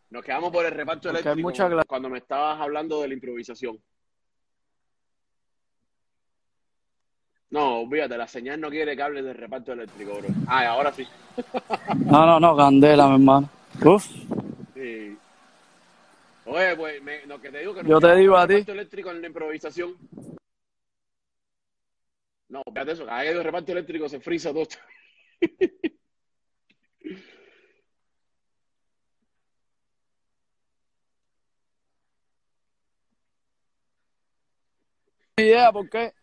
[0.09, 1.51] Nos quedamos por el reparto eléctrico
[1.87, 3.79] cuando me estabas hablando de la improvisación.
[7.49, 10.27] No, olvídate, la señal no quiere que hables de reparto eléctrico, bro.
[10.47, 11.07] Ah, ahora sí.
[12.05, 13.49] no, no, no, candela, mi hermano.
[13.83, 14.05] Uf.
[14.73, 15.17] Sí.
[16.45, 18.53] Oye, pues, me, lo que te digo que no Yo te digo a ti.
[18.53, 19.95] reparto eléctrico en la improvisación.
[22.49, 24.67] No, espérate eso, cada vez que hay reparto eléctrico se frisa todo.
[35.37, 36.13] idea por qué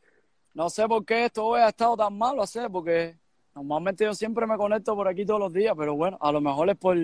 [0.55, 3.17] no sé por qué esto hoy ha estado tan malo hacer, porque
[3.55, 6.69] normalmente yo siempre me conecto por aquí todos los días, pero bueno, a lo mejor
[6.69, 6.97] es por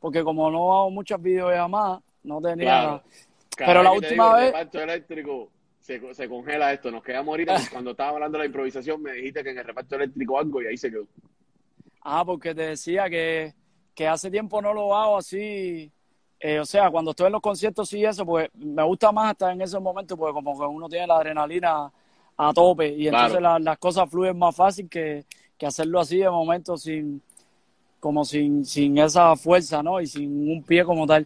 [0.00, 3.02] porque como no hago muchas videollamadas, no tenía.
[3.56, 4.54] Pero la última vez.
[4.72, 5.48] El eléctrico
[5.82, 6.90] se, se, congela esto.
[6.90, 9.96] Nos quedamos ahorita cuando estaba hablando de la improvisación, me dijiste que en el reparto
[9.96, 11.06] eléctrico algo y ahí se quedó.
[12.02, 13.52] Ah, porque te decía que,
[13.94, 15.90] que hace tiempo no lo hago así.
[16.40, 19.52] Eh, o sea, cuando estoy en los conciertos y eso, pues me gusta más estar
[19.52, 21.92] en esos momentos, porque como que uno tiene la adrenalina
[22.36, 25.24] a tope y entonces las cosas fluyen más fácil que,
[25.64, 27.22] hacerlo así de momento sin
[28.00, 30.00] como sin, sin esa fuerza, ¿no?
[30.00, 31.24] Y sin un pie como tal.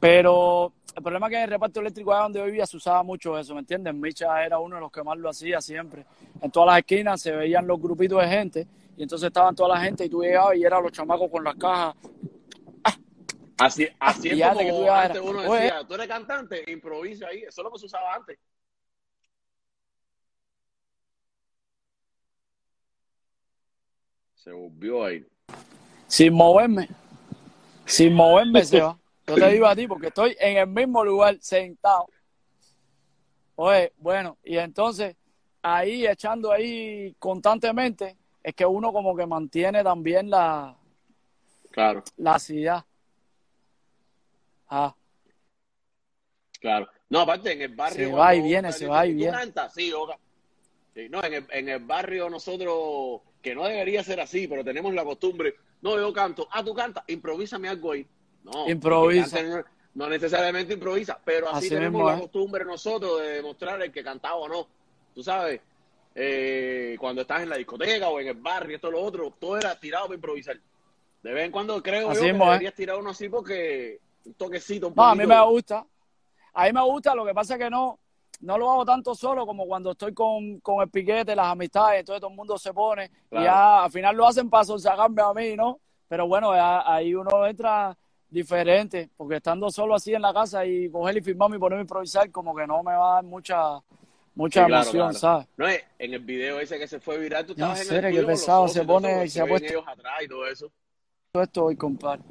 [0.00, 3.38] Pero el problema es que en el reparto eléctrico allá donde vivía se usaba mucho
[3.38, 3.92] eso, ¿me entiendes?
[3.92, 6.06] Micha era uno de los que más lo hacía siempre.
[6.40, 8.66] En todas las esquinas se veían los grupitos de gente
[8.96, 11.54] y entonces estaban toda la gente y tú llegabas y eran los chamacos con las
[11.56, 11.96] cajas.
[13.58, 17.64] Así, así es como que antes uno decía, tú eres cantante, improvisa ahí, eso es
[17.64, 18.38] lo que se usaba antes.
[24.34, 25.26] Se volvió ahí.
[26.06, 26.88] Sin moverme.
[27.84, 28.98] Sin moverme se va.
[29.26, 32.06] Yo te digo a ti porque estoy en el mismo lugar, sentado.
[33.56, 35.16] Oye, bueno, y entonces
[35.62, 40.76] ahí echando ahí constantemente es que uno como que mantiene también la
[41.72, 42.84] claro la ciudad.
[44.68, 44.94] Ah.
[46.60, 46.88] Claro.
[47.08, 48.08] No, aparte en el barrio.
[48.08, 49.36] Se va y viene, se va y viene.
[49.72, 49.92] sí,
[50.94, 54.92] sí, no, en el, en el barrio nosotros que no debería ser así, pero tenemos
[54.94, 55.54] la costumbre.
[55.82, 56.48] No, yo canto.
[56.50, 58.06] Ah, tú cantas, improvísame algo ahí.
[58.46, 59.64] No, improvisa.
[59.94, 64.48] No, necesariamente improvisa, pero así, tenemos la costumbre nosotros de demostrar el que cantaba o
[64.48, 64.66] no.
[65.14, 65.60] Tú sabes,
[66.14, 69.78] eh, cuando estás en la discoteca o en el barrio, esto lo otro, todo era
[69.80, 70.58] tirado para improvisar.
[71.22, 74.88] De vez en cuando creo yo que deberías tirar uno así porque un toquecito.
[74.88, 75.86] Un no, a mí me gusta.
[76.52, 77.98] A mí me gusta, lo que pasa es que no,
[78.40, 82.20] no lo hago tanto solo como cuando estoy con, con el piquete, las amistades, entonces
[82.20, 85.56] todo el mundo se pone y ya al final lo hacen para sacarme a mí,
[85.56, 85.80] ¿no?
[86.06, 87.96] Pero bueno, ahí uno entra
[88.28, 91.82] diferente, porque estando solo así en la casa y coger y firmarme y ponerme a
[91.82, 93.80] improvisar, como que no me va a dar mucha,
[94.34, 95.46] mucha emoción, ¿sabes?
[95.56, 98.26] No, en el video ese que se fue viral, tú estabas en el estudio que
[98.26, 99.68] pesado, se pone y se ha puesto...
[99.68, 100.72] ellos atrás y todo eso.
[101.32, 102.22] Todo esto hoy, compadre.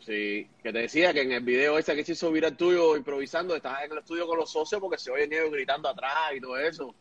[0.00, 3.54] Sí, que te decía que en el video ese que se hizo viral tuyo improvisando,
[3.54, 6.56] estabas en el estudio con los socios porque se oyen ellos gritando atrás y todo
[6.56, 6.94] eso.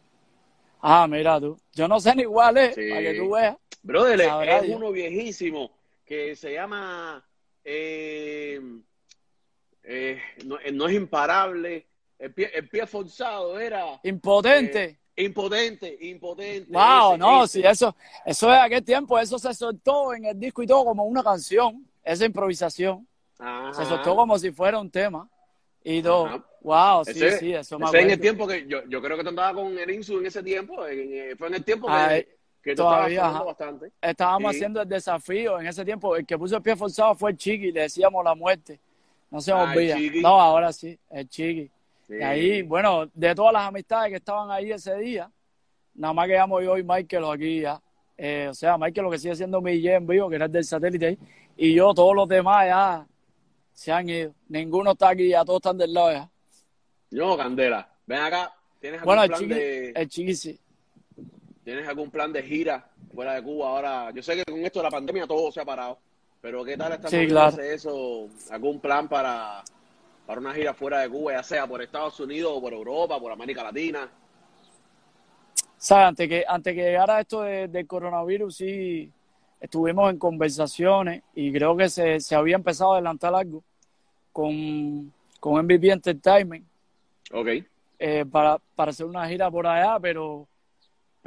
[0.82, 1.58] Ah, mira tú.
[1.74, 3.56] Yo no sé ni igual es, para que tú veas.
[3.82, 5.72] Brother, es uno viejísimo
[6.06, 7.27] que se llama...
[7.70, 8.62] Eh,
[9.84, 11.86] eh, no, es imparable,
[12.18, 14.00] el pie, forzado era...
[14.04, 15.00] Impotente.
[15.14, 16.72] Eh, impotente, impotente.
[16.72, 17.94] Wow, no, sí, eso,
[18.26, 21.86] eso es aquel tiempo, eso se soltó en el disco y todo como una canción,
[22.06, 23.06] esa improvisación.
[23.74, 25.30] Se soltó como si fuera un tema.
[25.84, 26.46] Y todo.
[26.62, 29.54] Wow, sí, sí, eso me en el tiempo que yo, yo creo que tú andabas
[29.54, 33.92] con el Insu en ese tiempo, eh, fue en el tiempo que, que todavía, bastante.
[34.02, 37.38] Estábamos haciendo el desafío en ese tiempo, el que puso el pie forzado fue el
[37.38, 38.80] Chiqui, le decíamos la muerte.
[39.30, 39.98] No se ah, olvida.
[40.22, 41.70] No, ahora sí, el Chiqui.
[42.10, 45.30] Y ahí, bueno, de todas las amistades que estaban ahí ese día,
[45.94, 47.82] nada más quedamos yo y Michael aquí ya.
[48.18, 50.64] Eh, o sea, Michael lo que sigue siendo mi en vivo, que era el del
[50.64, 51.18] satélite ahí,
[51.56, 53.08] y yo, todos los demás ya
[53.74, 54.34] se han ido.
[54.50, 56.30] Ninguno está aquí, ya todos están del lado ya.
[57.12, 58.54] No, Candela, ven acá.
[58.80, 59.90] ¿Tienes bueno, plan de...
[59.92, 60.60] el chiqui sí.
[61.68, 64.12] ¿Tienes algún plan de gira fuera de Cuba ahora?
[64.12, 66.00] Yo sé que con esto de la pandemia todo se ha parado,
[66.40, 67.62] pero ¿qué tal está sí, claro.
[67.62, 68.30] eso?
[68.52, 69.66] ¿Algún plan para
[70.26, 73.34] para una gira fuera de Cuba, ya sea por Estados Unidos o por Europa, por
[73.34, 74.10] América Latina?
[75.78, 76.08] ¿Sabes?
[76.08, 79.12] Antes que, antes que llegara esto del coronavirus, sí
[79.60, 83.62] estuvimos en conversaciones y creo que se, se había empezado a adelantar algo
[84.32, 85.12] con,
[85.42, 86.66] con MVP Entertainment.
[87.34, 87.48] Ok.
[88.00, 90.48] Eh, para, para hacer una gira por allá, pero,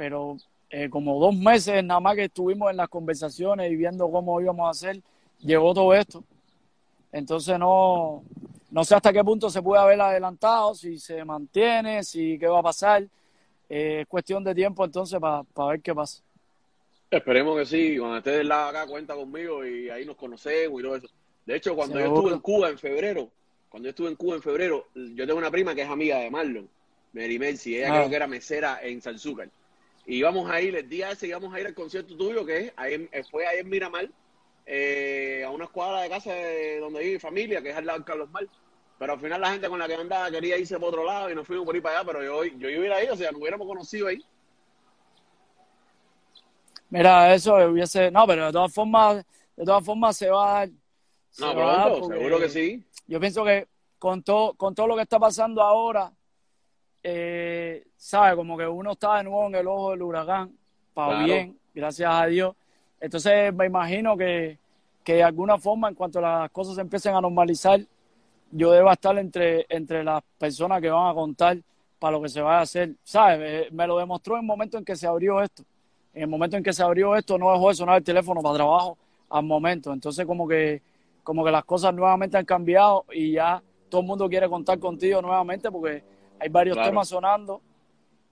[0.01, 0.35] pero
[0.71, 4.65] eh, como dos meses nada más que estuvimos en las conversaciones y viendo cómo íbamos
[4.65, 4.99] a hacer,
[5.37, 6.23] llegó todo esto.
[7.11, 8.23] Entonces no,
[8.71, 12.61] no sé hasta qué punto se puede haber adelantado, si se mantiene, si qué va
[12.61, 13.03] a pasar.
[13.69, 16.23] Eh, es cuestión de tiempo entonces para ver qué pasa.
[17.11, 17.99] Esperemos que sí.
[17.99, 21.07] Cuando esté del lado acá, cuenta conmigo y ahí nos conocemos y todo eso.
[21.45, 23.29] De hecho, cuando yo estuve en Cuba en febrero,
[23.69, 26.31] cuando yo estuve en Cuba en febrero, yo tengo una prima que es amiga de
[26.31, 26.67] Marlon,
[27.13, 27.77] Mary Mercy.
[27.77, 27.97] Ella ah.
[27.97, 29.47] creo que era mesera en Salzúcar.
[30.11, 32.73] Y íbamos a ir, el día ese íbamos a ir al concierto tuyo, que es
[32.75, 34.09] ahí, fue ahí en Miramar,
[34.65, 37.99] eh, a una escuadra de casa de donde vive mi familia, que es al lado
[37.99, 38.45] de Carlos Mar.
[38.99, 41.35] Pero al final la gente con la que andaba quería irse por otro lado y
[41.35, 43.65] nos fuimos por ahí para allá, pero yo, yo iba ahí, o sea, nos hubiéramos
[43.65, 44.21] conocido ahí.
[46.89, 50.69] Mira, eso hubiese, no, pero de todas formas, de todas formas se va a dar.
[51.39, 52.83] No, pronto, seguro que sí.
[53.07, 53.65] Yo pienso que
[53.97, 56.11] con todo, con todo lo que está pasando ahora,
[57.03, 60.51] eh, sabe, como que uno está de nuevo en el ojo del huracán,
[60.93, 62.55] para bien, gracias a Dios.
[62.99, 64.59] Entonces me imagino que,
[65.03, 67.81] que de alguna forma, en cuanto las cosas se empiecen a normalizar,
[68.51, 71.57] yo debo estar entre, entre las personas que van a contar
[71.97, 72.95] para lo que se va a hacer.
[73.03, 73.71] ¿Sabes?
[73.71, 75.63] Me lo demostró en el momento en que se abrió esto.
[76.13, 78.55] En el momento en que se abrió esto, no dejó de sonar el teléfono para
[78.55, 78.97] trabajo
[79.29, 79.93] al momento.
[79.93, 80.81] Entonces, como que,
[81.23, 85.21] como que las cosas nuevamente han cambiado y ya todo el mundo quiere contar contigo
[85.21, 86.03] nuevamente porque
[86.41, 87.61] hay varios temas sonando.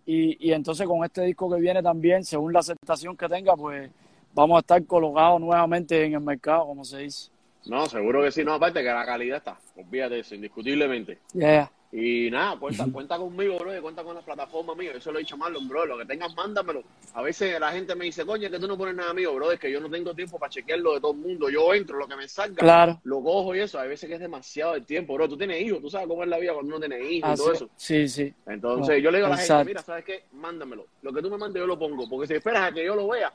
[0.05, 3.91] Y, y entonces, con este disco que viene también, según la aceptación que tenga, pues
[4.33, 7.29] vamos a estar colocados nuevamente en el mercado, como se dice.
[7.65, 11.19] No, seguro que sí, no, aparte que la calidad está, olvídate eso, indiscutiblemente.
[11.33, 11.71] Yeah.
[11.91, 15.23] Y nada, cuenta, cuenta conmigo, bro, y cuenta con la plataforma mío, eso lo he
[15.23, 16.83] dicho mal, bro, lo que tengas, mándamelo.
[17.13, 19.59] A veces la gente me dice, coño, que tú no pones nada mío, bro, es
[19.59, 22.15] que yo no tengo tiempo para chequearlo de todo el mundo, yo entro, lo que
[22.15, 23.01] me salga, claro.
[23.03, 25.81] lo cojo y eso, a veces que es demasiado el tiempo, bro, tú tienes hijos,
[25.81, 27.69] tú sabes cómo es la vida cuando uno tiene hijos y todo eso.
[27.75, 28.31] Sí, sí.
[28.45, 30.25] Entonces yo le digo a la gente, mira, ¿sabes qué?
[30.33, 32.95] Mándamelo, lo que tú me mandes yo lo pongo, porque si esperas a que yo
[32.95, 33.33] lo vea,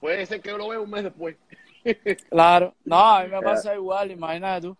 [0.00, 1.36] puede ser que yo lo vea un mes después.
[2.28, 4.76] Claro, no, a mí me pasa igual, imagínate tú.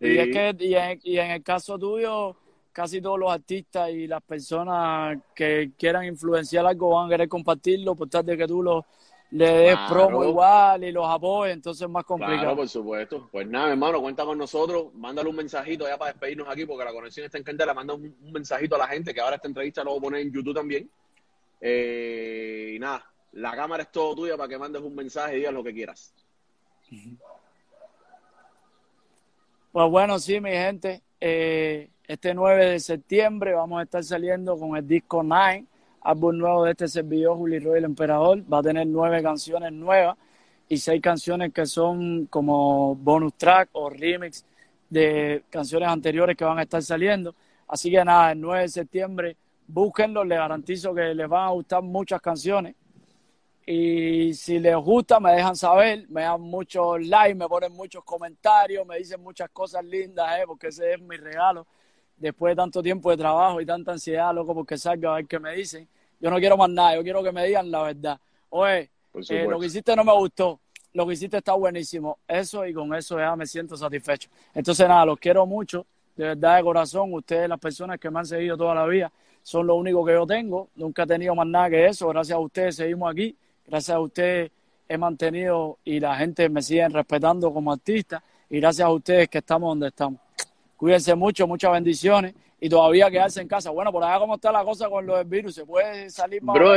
[0.00, 2.36] Y es que y en, y en, el caso tuyo,
[2.72, 7.96] casi todos los artistas y las personas que quieran influenciar algo van a querer compartirlo,
[7.96, 8.86] por tal de que tú lo,
[9.30, 12.40] le des promo igual y los apoyes, entonces es más complicado.
[12.40, 13.28] Claro, por supuesto.
[13.30, 16.92] Pues nada, hermano, cuenta con nosotros, mándale un mensajito ya para despedirnos aquí, porque la
[16.92, 19.90] conexión está en Candela, manda un, mensajito a la gente, que ahora esta entrevista lo
[19.90, 20.88] voy a poner en YouTube también.
[21.60, 25.52] Eh, y nada, la cámara es todo tuya para que mandes un mensaje y digas
[25.52, 26.14] lo que quieras.
[29.72, 34.76] Pues bueno, sí, mi gente, eh, este 9 de septiembre vamos a estar saliendo con
[34.76, 35.66] el disco Nine,
[36.00, 38.42] álbum nuevo de este servidor, Juli Roy el Emperador.
[38.50, 40.16] Va a tener nueve canciones nuevas
[40.68, 44.44] y seis canciones que son como bonus track o remix
[44.88, 47.34] de canciones anteriores que van a estar saliendo.
[47.66, 51.82] Así que nada, el 9 de septiembre, búsquenlo, les garantizo que les van a gustar
[51.82, 52.74] muchas canciones.
[53.70, 58.86] Y si les gusta, me dejan saber, me dan muchos likes, me ponen muchos comentarios,
[58.86, 60.44] me dicen muchas cosas lindas, ¿eh?
[60.46, 61.66] porque ese es mi regalo.
[62.16, 65.38] después de tanto tiempo de trabajo y tanta ansiedad, loco, porque salga a ver qué
[65.38, 65.86] me dicen.
[66.18, 68.18] Yo no quiero más nada, yo quiero que me digan la verdad.
[68.48, 68.90] Oye,
[69.28, 70.60] eh, lo que hiciste no me gustó,
[70.94, 72.20] lo que hiciste está buenísimo.
[72.26, 74.30] Eso y con eso ya me siento satisfecho.
[74.54, 75.84] Entonces, nada, los quiero mucho,
[76.16, 77.12] de verdad de corazón.
[77.12, 79.12] Ustedes, las personas que me han seguido toda la vida,
[79.42, 80.70] son lo único que yo tengo.
[80.74, 82.08] Nunca he tenido más nada que eso.
[82.08, 83.36] Gracias a ustedes seguimos aquí.
[83.68, 84.50] Gracias a ustedes
[84.88, 88.22] he mantenido y la gente me sigue respetando como artista.
[88.50, 90.20] Y gracias a ustedes que estamos donde estamos.
[90.76, 93.70] Cuídense mucho, muchas bendiciones y todavía quedarse en casa.
[93.70, 96.54] Bueno, por allá cómo está la cosa con lo del virus, ¿se puede salir más?
[96.54, 96.74] Bro,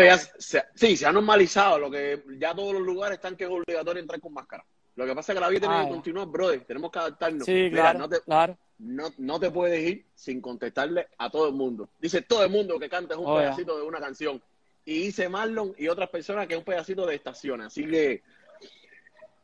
[0.76, 4.20] sí, se ha normalizado, lo que ya todos los lugares están que es obligatorio entrar
[4.20, 4.66] con máscara.
[4.96, 7.46] Lo que pasa es que la vida tiene que continuar, brother, tenemos que adaptarnos.
[7.46, 8.58] Sí, claro, no te, claro.
[8.80, 11.90] No, te puedes ir sin contestarle a todo el mundo.
[12.00, 14.42] Dice todo el mundo que canta un oh, pedacito de una canción.
[14.86, 17.68] Y dice Marlon y otras personas que es un pedacito de estaciones.
[17.68, 18.24] Así que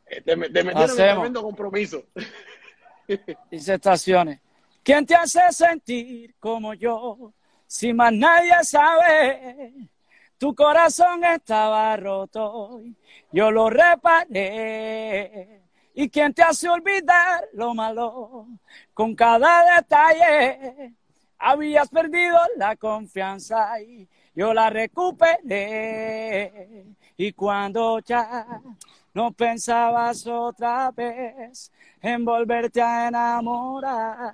[0.06, 2.04] eh, te, te metieron en un tremendo compromiso.
[3.50, 4.40] Dice estaciones.
[4.82, 7.32] ¿Quién te hace sentir como yo?
[7.66, 9.72] Si más nadie sabe,
[10.38, 12.80] tu corazón estaba roto,
[13.32, 15.62] yo lo reparé.
[15.94, 18.46] ¿Y quién te hace olvidar lo malo?
[18.94, 20.94] Con cada detalle
[21.38, 24.08] habías perdido la confianza y
[24.38, 25.34] yo la recuperé.
[27.16, 28.46] Y cuando ya
[29.12, 34.32] no pensabas otra vez en volverte a enamorar.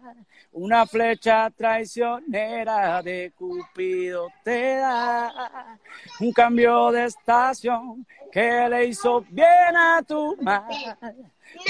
[0.53, 5.79] Una flecha traicionera de Cupido te da
[6.21, 10.99] un cambio de estación que le hizo bien a tu mal.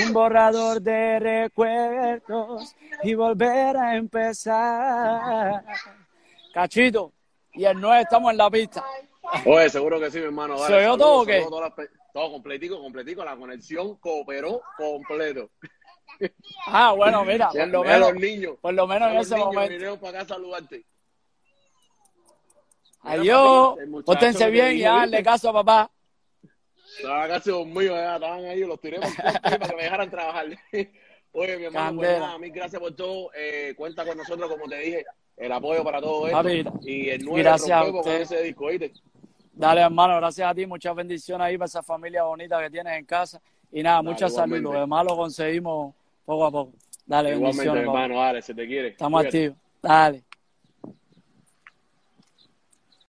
[0.04, 2.74] Un borrador de recuerdos
[3.04, 5.64] y volver a empezar.
[6.52, 7.13] Cachito,
[7.54, 8.84] y el 9 estamos en la pista.
[9.46, 10.58] Oye, seguro que sí, mi hermano.
[10.58, 11.44] ¿Soy yo todo o qué?
[12.12, 13.24] Todo completico, completico.
[13.24, 15.50] La conexión cooperó completo.
[16.66, 20.00] Ah, bueno, mira, por lo menos, los niños, por lo menos en ese momento.
[20.00, 20.86] para acá saludarte.
[23.00, 25.90] Adiós, pótense bien y hazle caso a papá.
[26.96, 30.46] Estaba casi mío, estaban ahí, los tiré para que me dejaran trabajar.
[31.32, 33.30] Oye, mi hermano, pues nada, mil gracias por todo.
[33.34, 35.04] Eh, cuenta con nosotros, como te dije,
[35.36, 36.80] el apoyo para todo esto.
[36.82, 38.92] y el nuevo gracias con ese disco, ¿oíste?
[39.52, 40.66] Dale, hermano, gracias a ti.
[40.66, 43.40] Muchas bendiciones ahí para esa familia bonita que tienes en casa.
[43.70, 44.60] Y nada, mucha salud.
[44.60, 46.72] Lo demás lo conseguimos poco a poco.
[47.06, 48.88] Dale, igualmente, hermano, dale, se te quiere.
[48.88, 49.56] Estamos activos.
[49.80, 50.24] Dale.